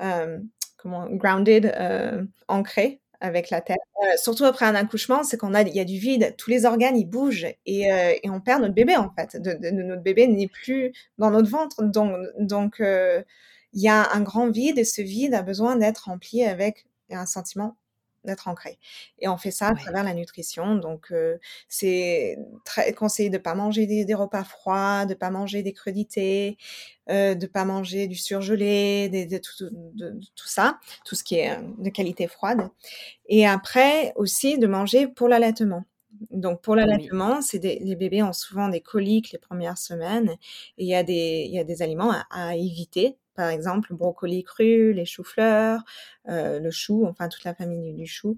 [0.00, 0.38] euh,
[0.78, 3.78] comment grounded, euh, ancré avec la tête.
[4.02, 6.66] Euh, surtout après un accouchement, c'est qu'on a, il y a du vide, tous les
[6.66, 9.40] organes ils bougent et, euh, et on perd notre bébé en fait.
[9.40, 13.22] De, de, notre bébé n'est plus dans notre ventre, donc donc euh,
[13.72, 17.26] il y a un grand vide et ce vide a besoin d'être rempli avec un
[17.26, 17.76] sentiment
[18.24, 18.78] d'être ancré.
[19.18, 20.76] Et on fait ça à travers la nutrition.
[20.76, 25.72] Donc, euh, c'est très conseillé de pas manger des, repas froids, de pas manger des
[25.72, 26.56] crudités,
[27.10, 31.58] euh, de pas manger du surgelé, de, tout, de, tout, ça, tout ce qui est
[31.78, 32.68] de qualité froide.
[33.26, 35.84] Et après aussi de manger pour l'allaitement.
[36.30, 40.30] Donc pour l'allaitement, c'est les bébés ont souvent des coliques les premières semaines
[40.78, 43.88] et il y a des, il y a des aliments à, à éviter par exemple
[43.90, 45.82] le brocoli cru, les choux-fleurs,
[46.28, 48.36] euh, le chou, enfin toute la famille du chou,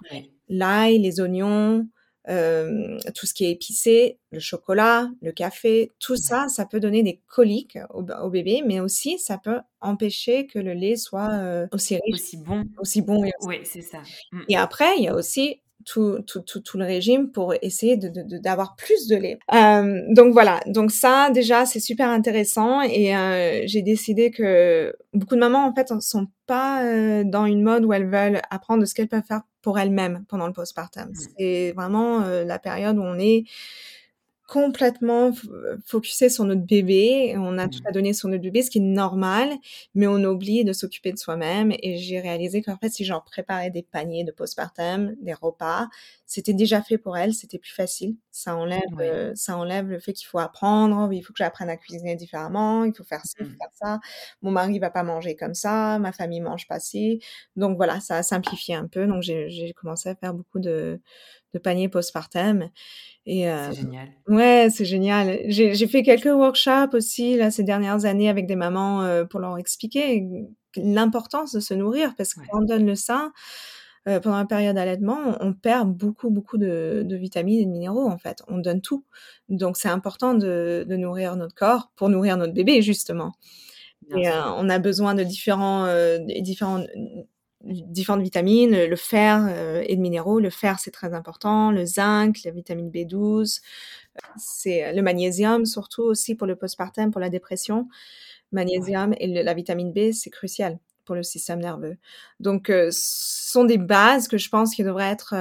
[0.49, 1.87] l'ail, les oignons,
[2.29, 7.03] euh, tout ce qui est épicé, le chocolat, le café, tout ça, ça peut donner
[7.03, 11.97] des coliques au, bébé, mais aussi ça peut empêcher que le lait soit euh, aussi
[11.97, 13.23] riche, aussi bon, aussi bon.
[13.43, 14.01] Oui, c'est ça.
[14.33, 14.41] Mmh.
[14.49, 18.25] Et après, il y a aussi tout, tout, tout, tout, le régime pour essayer d'avoir
[18.25, 19.39] de, d'avoir plus de lait.
[19.53, 25.35] Euh, donc voilà, donc ça déjà c'est super intéressant et euh, j'ai décidé que beaucoup
[25.35, 28.85] de mamans en fait ne sont pas euh, dans une mode où elles veulent apprendre
[28.85, 31.11] ce qu'elles peuvent faire pour elles-mêmes pendant le postpartum.
[31.11, 31.15] Mmh.
[31.39, 33.45] C'est vraiment la période où on est
[34.47, 35.33] complètement
[35.87, 37.35] focusé sur notre bébé.
[37.39, 37.89] On a tout mmh.
[37.89, 39.53] à donner sur notre bébé, ce qui est normal,
[39.95, 41.73] mais on oublie de s'occuper de soi-même.
[41.83, 45.89] Et j'ai réalisé qu'en fait, si j'en préparais des paniers de postpartum, des repas,
[46.27, 48.17] c'était déjà fait pour elle, c'était plus facile.
[48.31, 51.77] Ça enlève, euh, ça enlève le fait qu'il faut apprendre, il faut que j'apprenne à
[51.77, 53.57] cuisiner différemment, il faut faire ci, il faut mmh.
[53.57, 54.01] faire ça.
[54.43, 57.21] Mon mari va pas manger comme ça, ma famille mange pas ci.
[57.57, 59.07] Donc voilà, ça a simplifié un peu.
[59.07, 61.01] Donc j'ai commencé à faire beaucoup de,
[61.55, 62.69] de paniers postpartum.
[63.27, 64.09] Et euh, c'est génial.
[64.29, 65.39] Ouais, c'est génial.
[65.49, 69.57] J'ai fait quelques workshops aussi là ces dernières années avec des mamans euh, pour leur
[69.57, 70.29] expliquer
[70.77, 73.33] l'importance de se nourrir parce que quand on donne le sein
[74.09, 78.07] euh, pendant la période d'allaitement, on perd beaucoup beaucoup de, de, vitamines et de minéraux
[78.07, 78.43] en fait.
[78.49, 79.07] On donne tout,
[79.49, 83.33] donc c'est important de, de, nourrir notre corps pour nourrir notre bébé justement.
[84.15, 85.87] et on a besoin de différents
[86.43, 86.85] différents
[87.67, 89.49] différentes vitamines, le fer
[89.87, 90.41] et le minéraux.
[90.41, 91.71] Le fer, c'est très important.
[91.71, 93.61] Le zinc, la vitamine B12.
[94.37, 97.89] C'est le magnésium, surtout aussi pour le postpartum, pour la dépression.
[98.53, 101.97] Magnésium et la vitamine B, c'est crucial pour le système nerveux.
[102.41, 105.35] Donc, ce sont des bases que je pense qui devraient être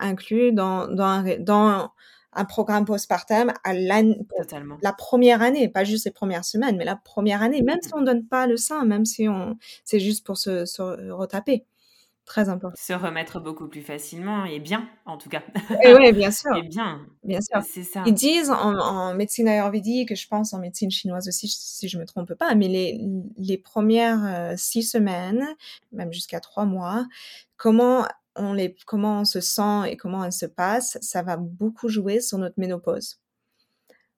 [0.00, 1.90] inclus dans, dans, dans
[2.36, 7.42] un programme postpartum à la première année, pas juste les premières semaines, mais la première
[7.42, 11.10] année, même si on donne pas le sein, même si on, c'est juste pour se,
[11.10, 11.64] retaper.
[12.26, 12.76] Très important.
[12.76, 15.44] Se remettre beaucoup plus facilement et bien, en tout cas.
[15.84, 16.56] Et oui, bien sûr.
[16.56, 17.06] Et bien.
[17.22, 17.62] Bien sûr.
[17.62, 18.02] C'est ça.
[18.04, 22.34] Ils disent en, médecine ayurvédique, je pense en médecine chinoise aussi, si je me trompe
[22.34, 23.00] pas, mais les,
[23.36, 25.46] les premières euh, six semaines,
[25.92, 27.06] même jusqu'à trois mois,
[27.56, 28.04] comment
[28.36, 32.20] on les, comment on se sent et comment elle se passe, ça va beaucoup jouer
[32.20, 33.20] sur notre ménopause.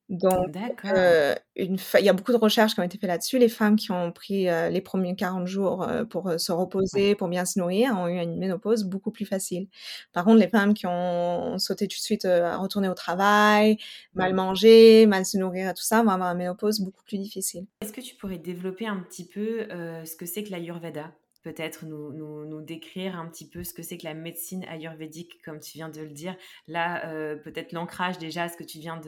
[0.09, 3.39] Donc, euh, il y a beaucoup de recherches qui ont été faites là-dessus.
[3.39, 7.29] Les femmes qui ont pris euh, les premiers 40 jours euh, pour se reposer, pour
[7.29, 9.69] bien se nourrir, ont eu une ménopause beaucoup plus facile.
[10.15, 13.77] Par contre, les femmes qui ont sauté tout de suite à retourner au travail,
[14.15, 17.67] mal manger, mal se nourrir et tout ça, vont avoir une ménopause beaucoup plus difficile.
[17.83, 21.13] Est-ce que tu pourrais développer un petit peu ce que c'est que l'Ayurveda?
[21.43, 25.61] Peut-être nous, nous, décrire un petit peu ce que c'est que la médecine ayurvédique, comme
[25.61, 26.37] tu viens de le dire.
[26.67, 29.01] Là, euh, peut-être l'ancrage déjà, ce que tu viens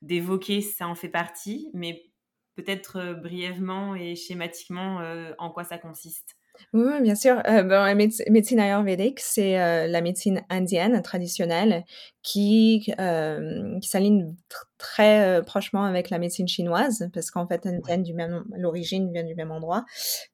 [0.00, 2.12] d'évoquer, ça en fait partie, mais
[2.54, 6.36] peut-être euh, brièvement et schématiquement euh, en quoi ça consiste.
[6.72, 7.42] Oui, bien sûr.
[7.48, 11.84] Euh, la médecine ayurvédique, c'est euh, la médecine indienne traditionnelle
[12.22, 14.34] qui, euh, qui s'aligne
[14.78, 17.66] très euh, prochement avec la médecine chinoise, parce qu'en fait,
[18.02, 19.84] du même, l'origine vient du même endroit.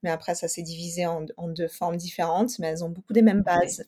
[0.02, 3.22] Mais après, ça s'est divisé en, en, deux formes différentes, mais elles ont beaucoup des
[3.22, 3.84] mêmes bases.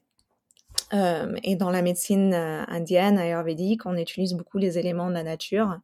[0.92, 5.78] et dans la médecine indienne, ayurvédique, on utilise beaucoup les éléments de la nature.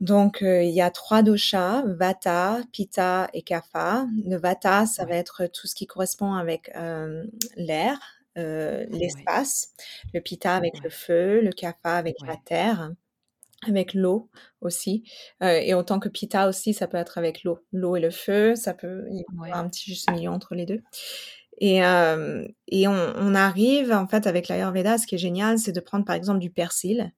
[0.00, 4.06] Donc, euh, il y a trois doshas, Vata, Pitta et Kapha.
[4.24, 7.24] Le Vata, ça va être tout ce qui correspond avec euh,
[7.56, 7.98] l'air,
[8.36, 9.72] euh, l'espace.
[10.12, 12.92] Le Pitta avec le feu, le Kapha avec la terre,
[13.66, 14.28] avec l'eau
[14.60, 15.04] aussi.
[15.40, 17.60] et autant que Pitta aussi, ça peut être avec l'eau.
[17.72, 20.82] L'eau et le feu, ça peut y avoir un petit juste milieu entre les deux.
[21.58, 25.80] Et, et on, on, arrive, en fait, avec l'Ayurveda, ce qui est génial, c'est de
[25.80, 27.12] prendre par exemple du persil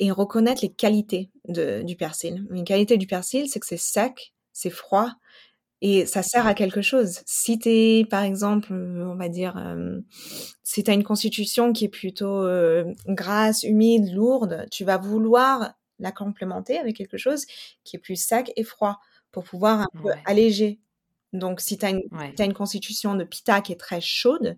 [0.00, 2.46] et reconnaître les qualités de, du persil.
[2.50, 5.12] Une qualité du persil, c'est que c'est sec, c'est froid
[5.82, 7.20] et ça sert à quelque chose.
[7.26, 10.00] Si tu es, par exemple, on va dire, euh,
[10.62, 15.74] si tu as une constitution qui est plutôt euh, grasse, humide, lourde, tu vas vouloir
[15.98, 17.44] la complémenter avec quelque chose
[17.84, 18.98] qui est plus sec et froid
[19.32, 20.80] pour pouvoir un peu alléger.
[21.32, 21.92] Donc, si tu as,
[22.38, 24.56] as, une constitution de pita qui est très chaude,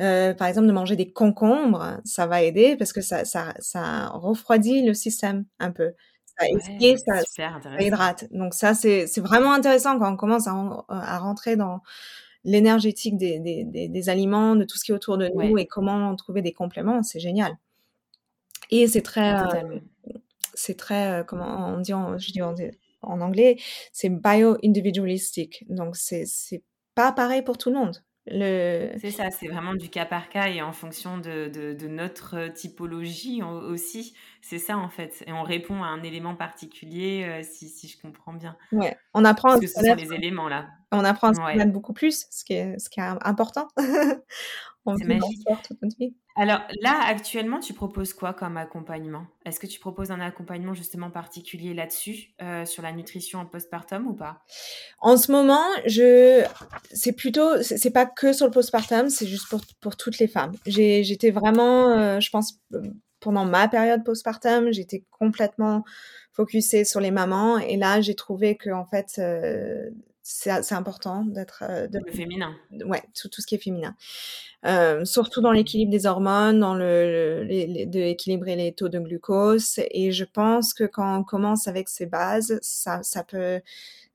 [0.00, 4.08] euh, par exemple, de manger des concombres, ça va aider parce que ça, ça, ça
[4.08, 5.92] refroidit le système un peu.
[6.38, 8.24] Ça, ouais, ça, ça, hydrate.
[8.30, 10.54] Donc ça, c'est vraiment intéressant quand on commence à,
[10.88, 11.82] à rentrer dans
[12.44, 15.66] l'énergétique des, des, des, des, aliments, de tout ce qui est autour de nous et
[15.66, 17.02] comment trouver des compléments.
[17.02, 17.58] C'est génial.
[18.70, 19.78] Et c'est très, euh,
[20.54, 22.54] c'est très, euh, comment on dit, en, je dis en,
[23.02, 23.58] en anglais,
[23.92, 25.66] c'est bio-individualistic.
[25.68, 26.24] Donc c'est
[26.94, 28.02] pas pareil pour tout le monde.
[28.30, 34.14] C'est ça, c'est vraiment du cas par cas et en fonction de, notre typologie aussi.
[34.42, 35.22] C'est ça en fait.
[35.26, 38.56] Et on répond à un élément particulier euh, si, si, je comprends bien.
[38.72, 40.68] Ouais, on apprend Parce que ce sont les éléments là.
[40.92, 43.68] On apprend à se connaître beaucoup plus, ce qui est, ce qui est important.
[44.98, 45.46] c'est magique.
[45.66, 46.14] Toute notre vie.
[46.36, 49.26] Alors là, actuellement, tu proposes quoi comme accompagnement?
[49.44, 54.06] Est-ce que tu proposes un accompagnement justement particulier là-dessus, euh, sur la nutrition en postpartum
[54.06, 54.42] ou pas?
[55.00, 56.44] En ce moment, je,
[56.92, 60.52] c'est plutôt, c'est pas que sur le postpartum, c'est juste pour, pour toutes les femmes.
[60.66, 62.58] J'étais vraiment, euh, je pense,
[63.20, 65.84] pendant ma période postpartum, j'étais complètement
[66.32, 69.90] focusée sur les mamans et là, j'ai trouvé que en fait, euh,
[70.22, 71.98] c'est important d'être euh, de...
[71.98, 72.54] le féminin.
[72.84, 73.96] ouais tout, tout ce qui est féminin.
[74.66, 77.46] Euh, surtout dans l'équilibre des hormones dans le,
[77.86, 79.80] d'équilibrer les taux de glucose.
[79.90, 83.60] Et je pense que quand on commence avec ces bases ça, ça peut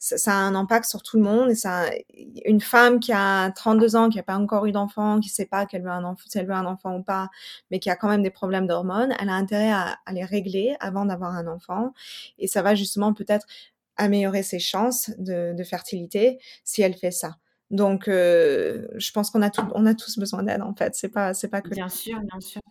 [0.06, 1.52] ça, a un impact sur tout le monde
[2.46, 5.66] une femme qui a 32 ans qui n'a pas encore eu d'enfant qui sait pas
[5.66, 7.30] qu'elle veut un enfant si elle veut un enfant ou pas
[7.72, 11.06] mais qui a quand même des problèmes d'hormones elle a intérêt à, les régler avant
[11.06, 11.94] d'avoir un enfant
[12.38, 13.48] et ça va justement peut-être
[13.98, 17.38] améliorer ses chances de, fertilité si elle fait ça.
[17.72, 20.94] Donc, euh, je pense qu'on a, on a tous besoin d'aide, en fait.
[20.96, 21.70] C'est pas, c'est pas que...
[21.70, 22.62] Bien sûr, bien sûr.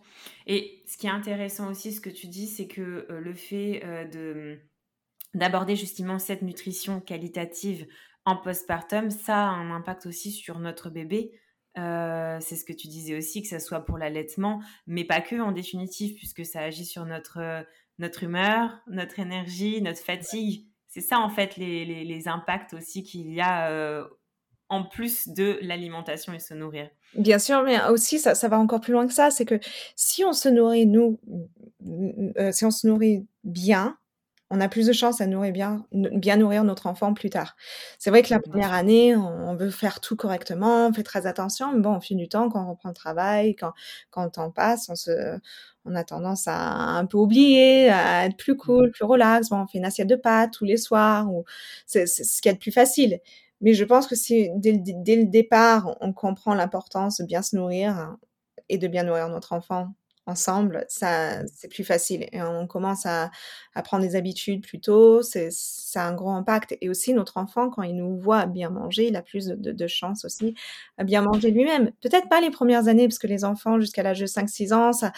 [0.47, 3.81] Et ce qui est intéressant aussi, ce que tu dis, c'est que euh, le fait
[3.83, 4.59] euh, de,
[5.35, 7.85] d'aborder justement cette nutrition qualitative
[8.25, 11.31] en postpartum, ça a un impact aussi sur notre bébé.
[11.75, 15.51] c'est ce que tu disais aussi, que ce soit pour l'allaitement, mais pas que en
[15.51, 17.63] définitive, puisque ça agit sur notre,
[17.99, 23.29] notre humeur, notre énergie, notre fatigue c'est ça en fait les, les, impacts aussi qu'il
[23.33, 24.05] y a euh,
[24.69, 26.89] en plus de l'alimentation et se nourrir.
[27.17, 29.59] Bien sûr, mais aussi ça, ça va encore plus loin que ça, c'est que
[29.97, 31.19] si on se nourrit nous,
[32.37, 33.97] euh, si on se nourrit bien,
[34.51, 37.55] on a plus de chances à nourrir bien, bien nourrir notre enfant plus tard.
[37.97, 41.73] C'est vrai que la première année, on, veut faire tout correctement, on fait très attention,
[41.73, 43.73] mais bon, au fil du temps, quand on reprend le travail, quand,
[44.11, 45.39] quand le temps passe, on se,
[45.85, 49.49] on a tendance à un peu oublier, à être plus cool, plus relax.
[49.49, 51.43] Bon, on fait une assiette de pâtes tous les soirs, ou
[51.87, 53.19] c'est ce qui est le plus facile.
[53.61, 57.41] Mais je pense que si dès le, dès le départ, on comprend l'importance de bien
[57.41, 58.15] se nourrir
[58.69, 59.93] et de bien nourrir notre enfant
[60.27, 63.29] ensemble, ça c'est plus facile et on commence à,
[63.75, 67.37] à prendre des habitudes plus tôt, c'est ça a un gros impact et aussi notre
[67.37, 70.55] enfant quand il nous voit bien manger, il a plus de, de, chance aussi
[70.97, 71.91] à bien manger lui-même.
[72.01, 75.13] Peut-être pas les premières années parce que les enfants jusqu'à l'âge de 5-6 ans, ça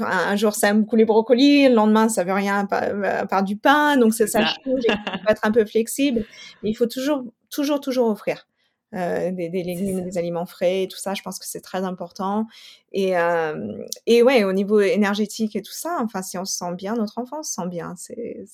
[0.00, 3.56] un jour ça aime beaucoup les brocolis, le lendemain ça veut rien à part, du
[3.56, 6.24] pain, donc c'est ça change, il faut être un peu flexible,
[6.62, 8.46] mais il faut toujours toujours toujours offrir.
[8.94, 11.14] Euh, des, des, légumes, des aliments frais, et tout ça.
[11.14, 12.46] Je pense que c'est très important.
[12.92, 16.74] Et, euh, et ouais, au niveau énergétique et tout ça, enfin, si on se sent
[16.76, 17.94] bien, notre enfant se sent bien.
[17.96, 18.46] C'est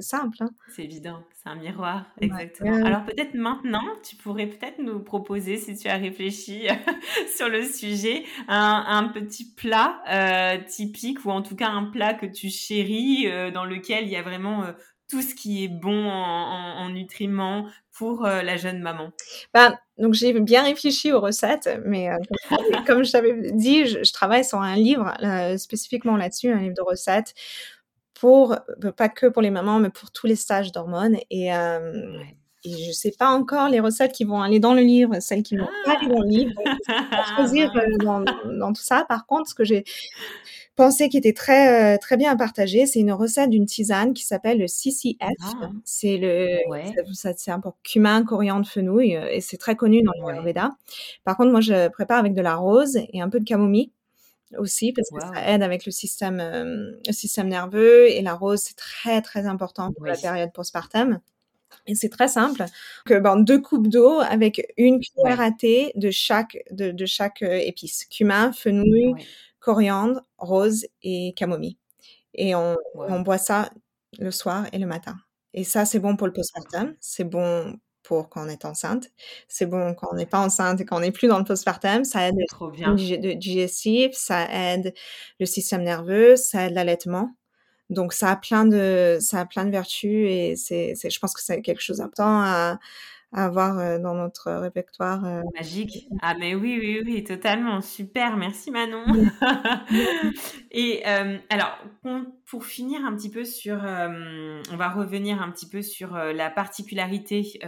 [0.00, 0.36] simple.
[0.40, 0.50] Hein.
[0.68, 2.86] C'est évident, c'est un miroir, exactement.
[2.86, 6.68] Alors peut-être maintenant, tu pourrais peut-être nous proposer, si tu as réfléchi
[7.36, 12.14] sur le sujet, un, un petit plat euh, typique ou en tout cas un plat
[12.14, 14.72] que tu chéris, euh, dans lequel il y a vraiment euh,
[15.08, 19.10] tout ce qui est bon en, en, nutriments pour euh, la jeune maman
[19.54, 22.16] bah, Donc j'ai bien réfléchi aux recettes, mais euh,
[22.86, 26.82] comme je t'avais dit, je, travaille sur un livre euh, spécifiquement là-dessus, un livre de
[26.82, 27.34] recettes
[28.14, 28.56] pour
[28.96, 31.16] pas que pour les mamans, mais pour tous les stages d'hormones.
[31.30, 31.50] Et,
[32.64, 35.56] et je sais pas encore les recettes qui vont aller dans le livre, celles qui
[35.56, 36.52] vont pas aller dans le livre.
[37.36, 39.04] choisir dans, dans, tout ça.
[39.08, 39.84] Par contre, ce que j'ai
[40.78, 42.86] pensée qui était très euh, très bien partagée.
[42.86, 45.16] C'est une recette d'une tisane qui s'appelle le CCF.
[45.42, 45.70] Ah.
[45.84, 46.46] C'est le
[47.12, 50.52] ça, c'est un peu cumin, coriandre, fenouil euh, et c'est très connu dans le
[51.24, 53.90] Par contre, moi je prépare avec de la rose et un peu de camomille
[54.56, 58.60] aussi parce que ça aide avec le système euh, le système nerveux et la rose
[58.60, 61.18] c'est très très important pour la période postpartum.
[61.86, 62.64] Et c'est très simple.
[63.04, 67.42] Que ben, deux coupes d'eau avec une cuillère à thé de chaque de, de chaque
[67.42, 69.14] épice, cumin, fenouil,
[69.68, 71.76] coriandre, rose et camomille.
[72.32, 73.68] Et on, on, boit ça
[74.18, 75.14] le soir et le matin.
[75.52, 79.10] Et ça, c'est bon pour le postpartum, c'est bon pour quand on est enceinte,
[79.46, 82.04] c'est bon quand on n'est pas enceinte et quand on n'est plus dans le postpartum,
[82.04, 84.94] ça aide le digestif, ça aide
[85.38, 87.34] le système nerveux, ça aide l'allaitement.
[87.90, 91.42] Donc ça a plein de ça a plein de vertus et c'est je pense que
[91.42, 92.78] c'est quelque chose d'important à
[93.32, 95.24] à avoir euh, dans notre répertoire.
[95.24, 95.42] Euh.
[95.54, 96.08] Magique.
[96.22, 97.82] Ah mais oui, oui, oui, totalement.
[97.82, 99.04] Super, merci Manon.
[100.70, 101.78] Et euh, alors,
[102.46, 107.60] pour finir un petit peu sur, on va revenir un petit peu sur la particularité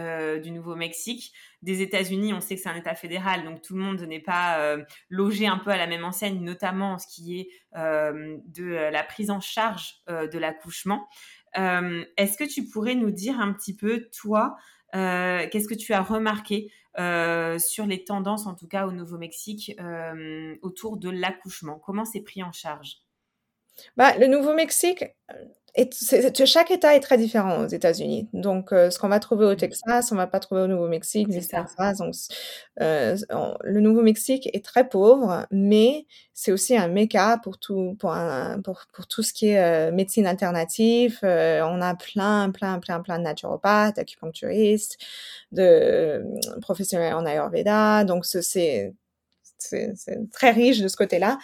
[0.43, 1.33] du Nouveau-Mexique.
[1.61, 4.77] Des États-Unis, on sait que c'est un État fédéral, donc tout le monde n'est pas
[5.09, 9.29] logé un peu à la même enseigne, notamment en ce qui est de la prise
[9.29, 11.07] en charge de l'accouchement.
[11.55, 14.55] Est-ce que tu pourrais nous dire un petit peu, toi,
[14.95, 19.73] euh, qu'est-ce que tu as remarqué euh, sur les tendances, en tout cas au Nouveau-Mexique,
[19.79, 21.79] euh, autour de l'accouchement?
[21.79, 22.97] Comment c'est pris en charge?
[23.97, 25.05] Bah, Le Nouveau-Mexique,
[26.45, 28.27] chaque État est très différent aux États-Unis.
[28.33, 29.57] Donc, euh, ce qu'on va trouver au mmh.
[29.57, 32.15] Texas, on va pas trouver au Nouveau-Mexique, Donc,
[32.81, 33.15] euh,
[33.63, 38.15] le Nouveau-Mexique est très pauvre, mais c'est aussi un méca pour tout, pour,
[38.63, 41.19] pour, pour, tout ce qui est euh, médecine alternative.
[41.23, 44.97] on a plein, plein, plein, plein de naturopathes, acupuncturistes,
[45.53, 46.23] de
[46.61, 48.03] professionnels en Ayurveda.
[48.03, 48.93] Donc, c'est
[50.33, 51.37] très riche de ce côté-là.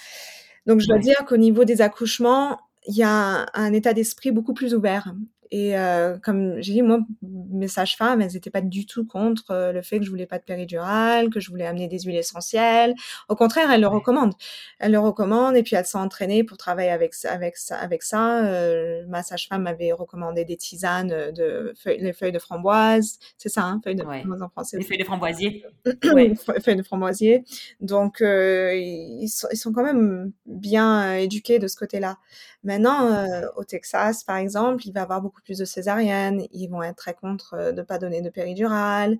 [0.67, 4.53] Donc, je dois dire qu'au niveau des accouchements, il y a un, état d'esprit beaucoup
[4.53, 5.13] plus ouvert.
[5.51, 9.71] Et euh, comme j'ai dit, moi, mes sages-femmes, elles n'étaient pas du tout contre euh,
[9.71, 12.93] le fait que je voulais pas de péridurale, que je voulais amener des huiles essentielles.
[13.29, 14.33] Au contraire, elles le recommandent.
[14.79, 17.77] Elles le recommandent et puis elles sont entraînées pour travailler avec avec ça.
[17.77, 18.45] Avec ça.
[18.45, 23.19] Euh, ma sage-femme m'avait recommandé des tisanes de feuilles, les feuilles de framboise.
[23.37, 24.77] C'est ça, hein, feuilles de framboise en français.
[24.77, 25.65] Les feuilles de framboisier.
[26.13, 26.33] ouais.
[26.63, 27.43] feuilles de framboisier.
[27.79, 32.17] Donc, euh, ils, sont, ils sont quand même bien éduqués de ce côté-là.
[32.63, 36.47] Maintenant, euh, au Texas, par exemple, il va y avoir beaucoup plus de césariennes.
[36.51, 39.17] Ils vont être très contre euh, de ne pas donner de péridurale.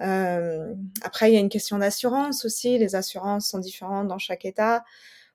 [0.00, 2.78] Euh, après, il y a une question d'assurance aussi.
[2.78, 4.84] Les assurances sont différentes dans chaque État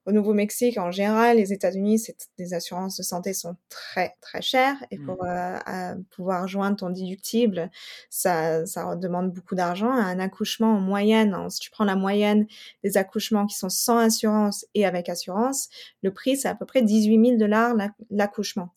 [0.06, 2.04] au Nouveau-Mexique, en général, les États-Unis,
[2.40, 5.06] les assurances de santé sont très très chères et mmh.
[5.06, 7.70] pour euh, pouvoir joindre ton déductible,
[8.10, 9.92] ça, ça demande beaucoup d'argent.
[9.92, 12.48] Un accouchement en moyenne, hein, si tu prends la moyenne
[12.84, 15.70] des accouchements qui sont sans assurance et avec assurance,
[16.02, 17.76] le prix c'est à peu près 18 000 dollars
[18.10, 18.74] l'accouchement.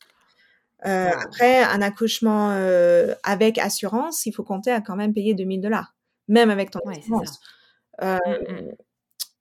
[0.87, 5.61] Euh, Après, un accouchement euh, avec assurance, il faut compter à quand même payer 2000
[5.61, 5.95] dollars.
[6.29, 7.41] même avec ton Ouais, assurance.
[8.03, 8.19] Mmh
[8.49, 8.73] mh.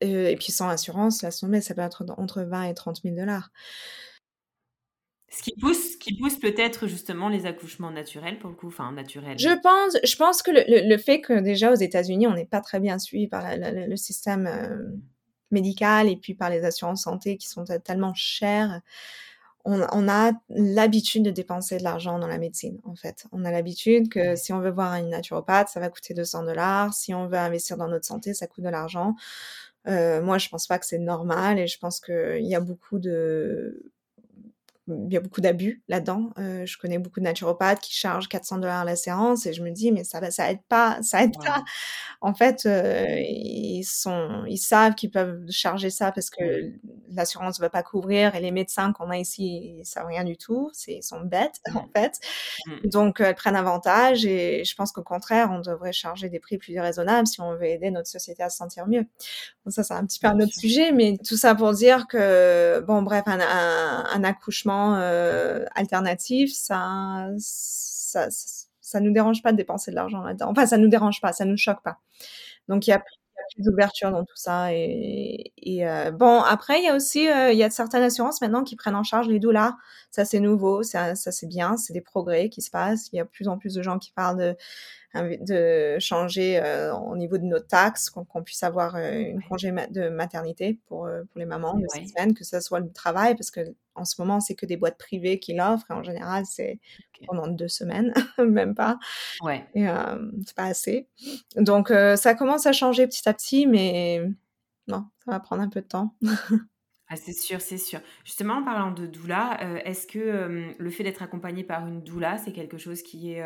[0.02, 3.16] et puis sans assurance, laisse tomber, ça peut être entre 20 et 30 000
[5.30, 9.40] Ce qui pousse qui pousse peut-être justement les accouchements naturels pour le coup, enfin naturels.
[9.40, 12.46] Je pense je pense que le le le fait que déjà aux États-Unis, on n'est
[12.46, 14.48] pas très bien suivi par la la le système,
[15.52, 18.82] médical et puis par les assurances santé qui sont tellement chères,
[19.66, 23.26] on on a l'habitude de dépenser de l'argent dans la médecine, en fait.
[23.32, 26.44] On a l'habitude que si on veut voir une naturopathe, ça va coûter 200
[26.94, 29.16] Si on veut investir dans notre santé, ça coûte de l'argent.
[29.88, 33.00] Heu, moi, je pense pas que c'est normal et je pense qu'il y a beaucoup
[33.00, 33.92] de
[34.88, 36.32] il y a beaucoup d'abus là-dedans.
[36.38, 39.72] Euh, je connais beaucoup de naturopathes qui chargent 400 dollars la séance et je me
[39.72, 41.64] dis mais ça ça aide pas, ça aide pas.
[42.22, 46.74] En fait, euh, ils sont ils savent qu'ils peuvent charger ça parce que
[47.10, 50.38] l'assurance ne va pas couvrir et les médecins qu'on a ici, ils savent rien du
[50.38, 52.20] tout, c'est ils sont bêtes en fait.
[52.68, 52.90] Mmh.
[52.90, 56.78] Donc elles prennent avantage et je pense qu'au contraire, on devrait charger des prix plus
[56.80, 59.06] raisonnables si on veut aider notre société à se sentir mieux.
[59.70, 63.02] ça c'est un petit peu un autre sujet, mais tout ça pour dire que bon
[63.02, 68.28] bref un, un accouchement euh, alternatif, ça, ça,
[68.82, 70.50] ça, nous dérange pas de dépenser de l'argent là-dedans.
[70.52, 71.98] Enfin, ça nous dérange pas, ça nous choque pas.
[72.68, 73.16] Donc il y a plus,
[73.58, 74.74] d'ouverture dans tout ça.
[74.74, 75.52] Et,
[75.86, 78.96] euh, bon, après il y a aussi euh, y a certaines assurances maintenant qui prennent
[78.96, 79.76] en charge les doulas.
[80.12, 83.10] Ça c'est nouveau, ça, ça c'est bien, c'est des progrès qui se passent.
[83.14, 84.56] Il y a plus en plus de gens qui parlent de
[85.14, 90.10] de changer euh, au niveau de nos taxes, qu'on puisse avoir euh, une congé de
[90.10, 92.08] maternité pour, euh, pour les mamans de ouais.
[92.08, 93.62] semaines, que ce soit le travail, parce que
[93.96, 96.80] en ce moment, c'est que des boîtes privées qui l'offrent, et en général, c'est
[97.28, 98.98] pendant deux semaines, même pas.
[99.42, 99.68] Ouais.
[99.76, 99.86] Et
[100.48, 101.08] c'est pas assez.
[101.56, 104.20] Donc, ça commence à changer petit à petit, mais
[104.88, 106.16] non, ça va prendre un peu de temps.
[107.10, 108.00] Ah, c'est sûr, c'est sûr.
[108.24, 112.54] Justement, en parlant de doula, est-ce que le fait d'être accompagné par une doula, c'est
[112.54, 113.44] quelque chose qui est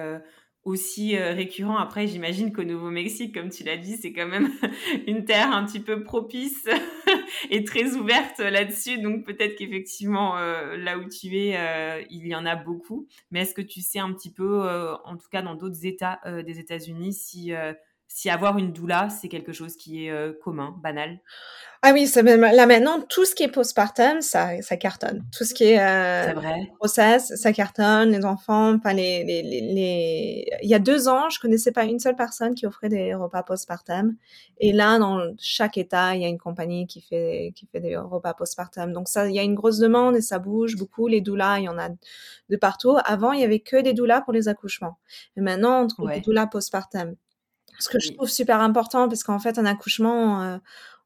[0.67, 1.77] aussi euh, récurrent.
[1.77, 4.51] Après, j'imagine qu'au Nouveau-Mexique, comme tu l'as dit, c'est quand même
[5.07, 6.67] une terre un petit peu propice
[7.49, 8.99] et très ouverte là-dessus.
[8.99, 13.07] Donc peut-être qu'effectivement, euh, là où tu es, euh, il y en a beaucoup.
[13.31, 14.67] Mais est-ce que tu sais un petit peu,
[15.05, 17.53] en tout cas dans d'autres États des États-Unis, si
[18.07, 21.19] si avoir une doula, c'est quelque chose qui est euh, commun, banal
[21.81, 25.25] Ah oui, là maintenant, tout ce qui est postpartum, ça, ça cartonne.
[25.37, 26.71] Tout ce qui est, euh, vrai.
[26.79, 28.11] process, ça cartonne.
[28.11, 31.99] Les enfants, enfin les, les, les, Il y a deux ans, je connaissais pas une
[31.99, 34.15] seule personne qui offrait des repas postpartum.
[34.59, 37.97] Et là, dans chaque État, il y a une compagnie qui fait, qui fait des
[37.97, 38.93] repas postpartum.
[38.93, 41.07] Donc ça, il y a une grosse demande et ça bouge beaucoup.
[41.07, 42.97] Les doulas, il y en a de partout.
[43.03, 44.97] Avant, il y avait que des doulas pour les accouchements.
[45.35, 47.15] Et maintenant, on trouve des doulas postpartum.
[47.79, 50.57] Ce que je trouve super important, parce qu'en fait, un accouchement, euh,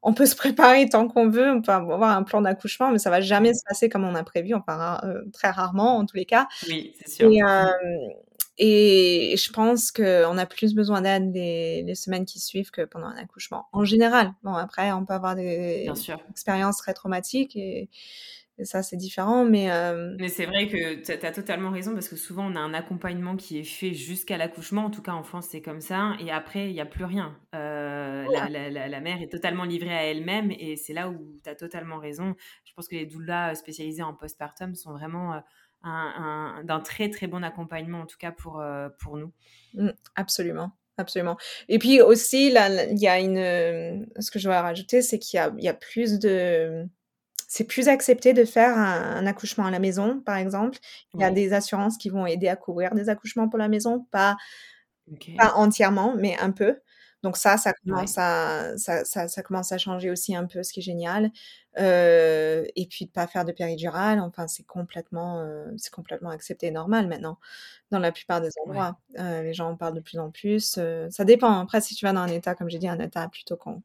[0.02, 3.10] on peut se préparer tant qu'on veut, on peut avoir un plan d'accouchement, mais ça
[3.10, 6.24] va jamais se passer comme on a prévu, enfin euh, très rarement en tous les
[6.24, 6.48] cas.
[6.68, 7.30] Oui, c'est sûr.
[7.30, 7.66] Et, euh,
[8.58, 13.06] et, je pense qu'on a plus besoin d'aide les, les, semaines qui suivent que pendant
[13.06, 14.32] un accouchement, en général.
[14.42, 15.88] Bon, après, on peut avoir des
[16.30, 17.88] expériences très traumatiques et
[18.62, 19.70] ça, c'est différent, mais...
[19.70, 22.74] Euh, mais c'est vrai que tu as, totalement raison, parce que souvent, on a un
[22.74, 24.84] accompagnement qui est fait jusqu'à l'accouchement.
[24.84, 26.12] En tout cas, en France, c'est comme ça.
[26.20, 27.36] Et après, il n'y a plus rien.
[27.54, 30.50] Euh, la, la, la, mère est totalement livrée à elle-même.
[30.50, 32.34] Et c'est là où tu as totalement raison.
[32.64, 35.34] Je pense que les doulas spécialisés en postpartum sont vraiment...
[35.34, 35.40] Euh,
[35.84, 38.62] un, d'un très très bon accompagnement en tout cas pour,
[39.00, 39.32] pour nous.
[39.74, 40.70] Mmh, absolument.
[40.96, 41.36] Absolument.
[41.68, 44.06] Et puis aussi, là, il y a une.
[44.20, 46.86] Ce que je vais rajouter, c'est qu'il y y a plus de
[47.52, 50.78] c'est plus accepté de faire un, accouchement à la maison, par exemple.
[51.12, 54.06] Il y a des assurances qui vont aider à couvrir des accouchements pour la maison,
[54.10, 54.38] pas,
[55.36, 56.78] pas entièrement, mais un peu.
[57.22, 60.80] Donc ça, ça commence, à, ça, ça, commence à changer aussi un peu, ce qui
[60.80, 61.30] est génial.
[61.78, 66.68] Euh, et puis de pas faire de péridurale, enfin c'est complètement, euh, c'est complètement accepté
[66.68, 67.38] et normal maintenant
[67.90, 68.96] dans la plupart des endroits.
[69.18, 70.80] Euh, les gens en parlent de plus en plus.
[71.10, 71.60] ça dépend.
[71.60, 73.82] Après, si tu vas dans un état, comme j'ai dit, un état plutôt con,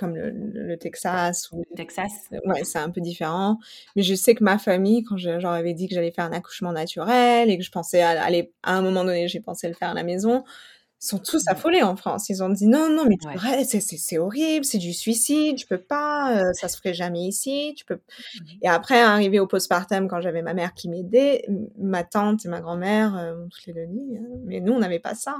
[0.00, 1.50] comme le, Texas.
[1.52, 1.64] Ou...
[1.76, 2.12] Texas.
[2.46, 3.58] Ouais, c'est un peu différent.
[3.94, 6.32] Mais je sais que ma famille, quand je, leur avais dit que j'allais faire un
[6.32, 9.90] accouchement naturel et que je pensais aller, à un moment donné, j'ai pensé le faire
[9.90, 10.42] à la maison,
[10.98, 12.28] sont tous affolés en France.
[12.28, 13.64] Ils ont dit non, non, mais ouais.
[13.64, 17.84] c'est horrible, c'est du suicide, je peux pas, euh, ça se ferait jamais ici, tu
[17.84, 17.94] peux.
[17.94, 21.46] Mmh et après, arrivé au postpartum, quand j'avais ma mère qui m'aidait,
[21.78, 25.36] ma tante et ma grand-mère euh, les deux dit, mais nous, on n'avait pas ça.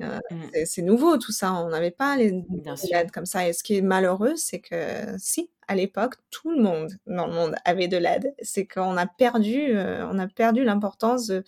[0.00, 0.64] Euh, mmh.
[0.66, 2.44] C'est nouveau tout ça, on n'avait pas les,
[2.92, 3.48] aides comme ça.
[3.48, 4.76] Et ce qui est malheureux, c'est que
[5.18, 8.34] si, à l'époque, tout le monde dans le monde avait de l'aide.
[8.40, 11.44] C'est qu'on a perdu, euh, on a perdu l'importance de,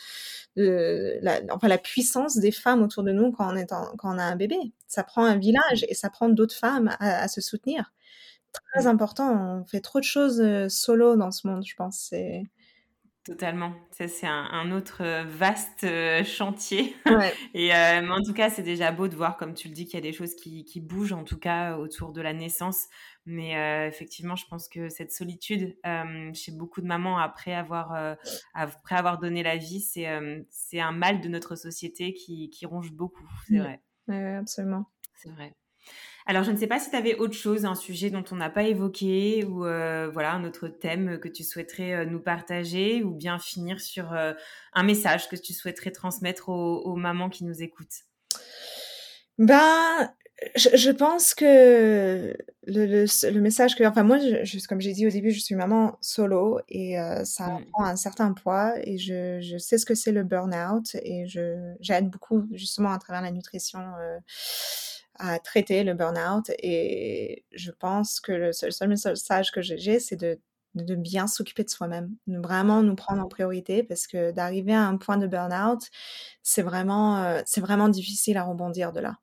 [0.57, 4.19] de la, enfin la puissance des femmes autour de nous quand on est quand on
[4.19, 4.59] a un bébé.
[4.87, 7.93] Ça prend un village et ça prend d'autres femmes à, se soutenir.
[8.53, 8.89] Très mmh.
[8.89, 9.61] important.
[9.61, 11.99] On fait trop de choses solo dans ce monde, je pense.
[12.11, 12.45] C'est
[13.31, 13.75] Totalement.
[13.93, 16.97] Ça, c'est un, autre euh, vaste euh, chantier.
[17.55, 19.85] Et euh, mais en tout cas, c'est déjà beau de voir, comme tu le dis,
[19.85, 22.89] qu'il y a des choses qui, qui, bougent, en tout cas, autour de la naissance.
[23.27, 23.53] Mais
[23.87, 25.77] effectivement, je pense que cette solitude,
[26.35, 28.17] chez beaucoup de mamans, après avoir,
[28.53, 30.09] après avoir donné la vie, c'est
[30.49, 33.29] c'est un mal de notre société qui, qui ronge beaucoup.
[33.47, 33.81] C'est vrai.
[34.09, 34.87] Oui, absolument.
[35.15, 35.55] C'est vrai.
[36.31, 38.51] Alors, je ne sais pas si tu avais autre chose, un sujet dont on n'a
[38.51, 43.11] pas évoqué ou euh, voilà un autre thème que tu souhaiterais euh, nous partager ou
[43.11, 44.33] bien finir sur euh,
[44.73, 48.05] un message que tu souhaiterais transmettre aux, mamans qui nous écoutent?
[49.39, 50.15] Ben,
[50.55, 55.41] je, pense que le, message que, enfin moi, je, comme j'ai dit au début, je
[55.41, 57.65] suis maman solo et ça mmh.
[57.73, 61.25] prend un certain poids et je, je sais ce que c'est le burn-out et
[61.81, 63.81] j'aide beaucoup justement à travers la nutrition
[65.21, 66.51] à traiter le burn-out.
[66.59, 70.41] Et je pense que le seul, message que j'ai, c'est de,
[70.75, 74.87] de, bien s'occuper de soi-même, de vraiment nous prendre en priorité, parce que d'arriver à
[74.87, 75.83] un point de burn-out,
[76.43, 79.19] c'est vraiment, euh, c'est vraiment difficile à rebondir de là.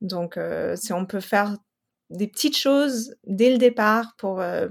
[0.00, 1.56] Donc, euh, si on peut faire
[2.10, 4.68] des petites choses dès le départ pour, euh,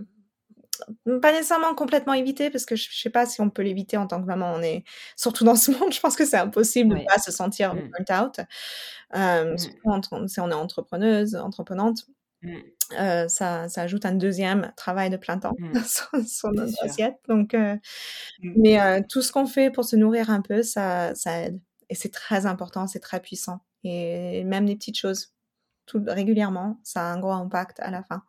[1.22, 4.22] pas nécessairement complètement éviter parce que je, sais pas si on peut l'éviter en tant
[4.22, 4.54] que maman.
[4.56, 4.84] On est
[5.16, 7.90] surtout dans ce monde, je pense que c'est impossible de pas se sentir mmh.
[7.98, 8.40] burnt out.
[9.16, 10.28] Euh, mmh.
[10.28, 12.06] si on est entrepreneuse, entreprenante.
[12.42, 12.58] Mmh.
[13.00, 15.56] Euh, ça, ça, ajoute un deuxième travail de plein temps
[16.28, 17.16] sur, notre assiette.
[17.28, 17.78] Donc, euh,
[18.42, 21.60] mais tout ce qu'on fait pour se nourrir un peu, ça, ça aide.
[21.90, 23.62] Et c'est très important, c'est très puissant.
[23.84, 25.34] Et même les petites choses,
[25.86, 28.24] tout régulièrement, ça a un gros impact à la fin.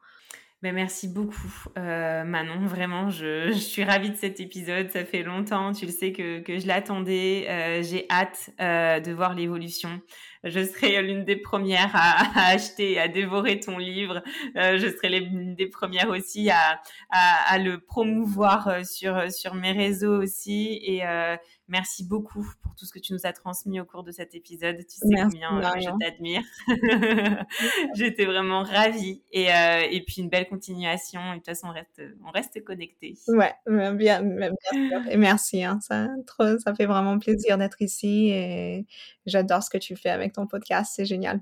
[0.65, 2.65] Ben, merci beaucoup, euh, Manon.
[2.65, 4.89] Vraiment, je, je, suis ravie de cet épisode.
[4.91, 7.45] Ça fait longtemps, tu le sais, que, que je l'attendais.
[7.51, 10.01] Euh, J'ai hâte euh, de voir l'évolution.
[10.43, 14.23] Je serai l'une des premières à, à, acheter et à dévorer ton livre.
[14.57, 19.53] Euh, je serai l'une des premières aussi à, à, à, le promouvoir euh, sur, sur
[19.53, 20.81] mes réseaux aussi.
[20.83, 21.37] Et, euh,
[21.69, 24.77] Merci beaucoup pour tout ce que tu nous as transmis au cours de cet épisode.
[24.79, 26.43] Tu sais combien euh, je t'admire.
[27.95, 29.23] J'étais vraiment ravie.
[29.33, 31.21] Et, euh, et puis une belle continuation.
[31.33, 33.17] Et de toute façon, on reste, on reste connectés.
[33.29, 35.01] Ouais, bien, bien sûr.
[35.11, 35.65] Et merci.
[35.65, 38.29] Hein, ça, trop, ça fait vraiment plaisir d'être ici.
[38.29, 38.87] Et
[39.25, 40.93] j'adore ce que tu fais avec ton podcast.
[40.95, 41.41] C'est génial.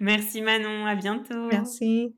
[0.00, 0.84] Merci Manon.
[0.84, 1.46] À bientôt.
[1.50, 2.14] Merci.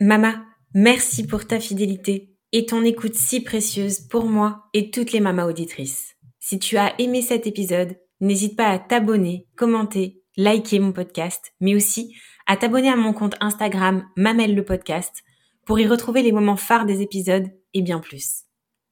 [0.00, 0.44] Mama,
[0.74, 5.46] merci pour ta fidélité et ton écoute si précieuse pour moi et toutes les mamas
[5.46, 6.16] auditrices.
[6.38, 11.74] Si tu as aimé cet épisode, n'hésite pas à t'abonner, commenter, liker mon podcast, mais
[11.74, 12.14] aussi
[12.46, 15.22] à t'abonner à mon compte Instagram Mamel le podcast
[15.66, 18.44] pour y retrouver les moments phares des épisodes et bien plus.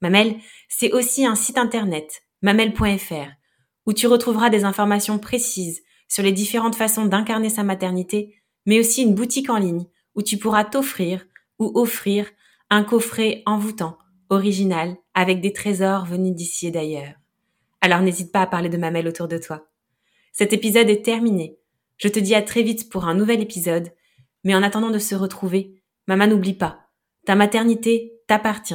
[0.03, 0.37] Mamel,
[0.69, 3.31] c'est aussi un site internet, mamel.fr,
[3.87, 8.35] où tu retrouveras des informations précises sur les différentes façons d'incarner sa maternité,
[8.67, 11.27] mais aussi une boutique en ligne où tu pourras t'offrir
[11.59, 12.27] ou offrir
[12.71, 13.99] un coffret envoûtant,
[14.29, 17.15] original, avec des trésors venus d'ici et d'ailleurs.
[17.81, 19.67] Alors n'hésite pas à parler de Mamelle autour de toi.
[20.33, 21.57] Cet épisode est terminé.
[21.99, 23.91] Je te dis à très vite pour un nouvel épisode,
[24.45, 26.81] mais en attendant de se retrouver, maman n'oublie pas,
[27.25, 28.75] ta maternité t'appartient.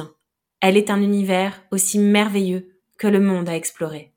[0.60, 4.12] Elle est un univers aussi merveilleux que le monde à explorer.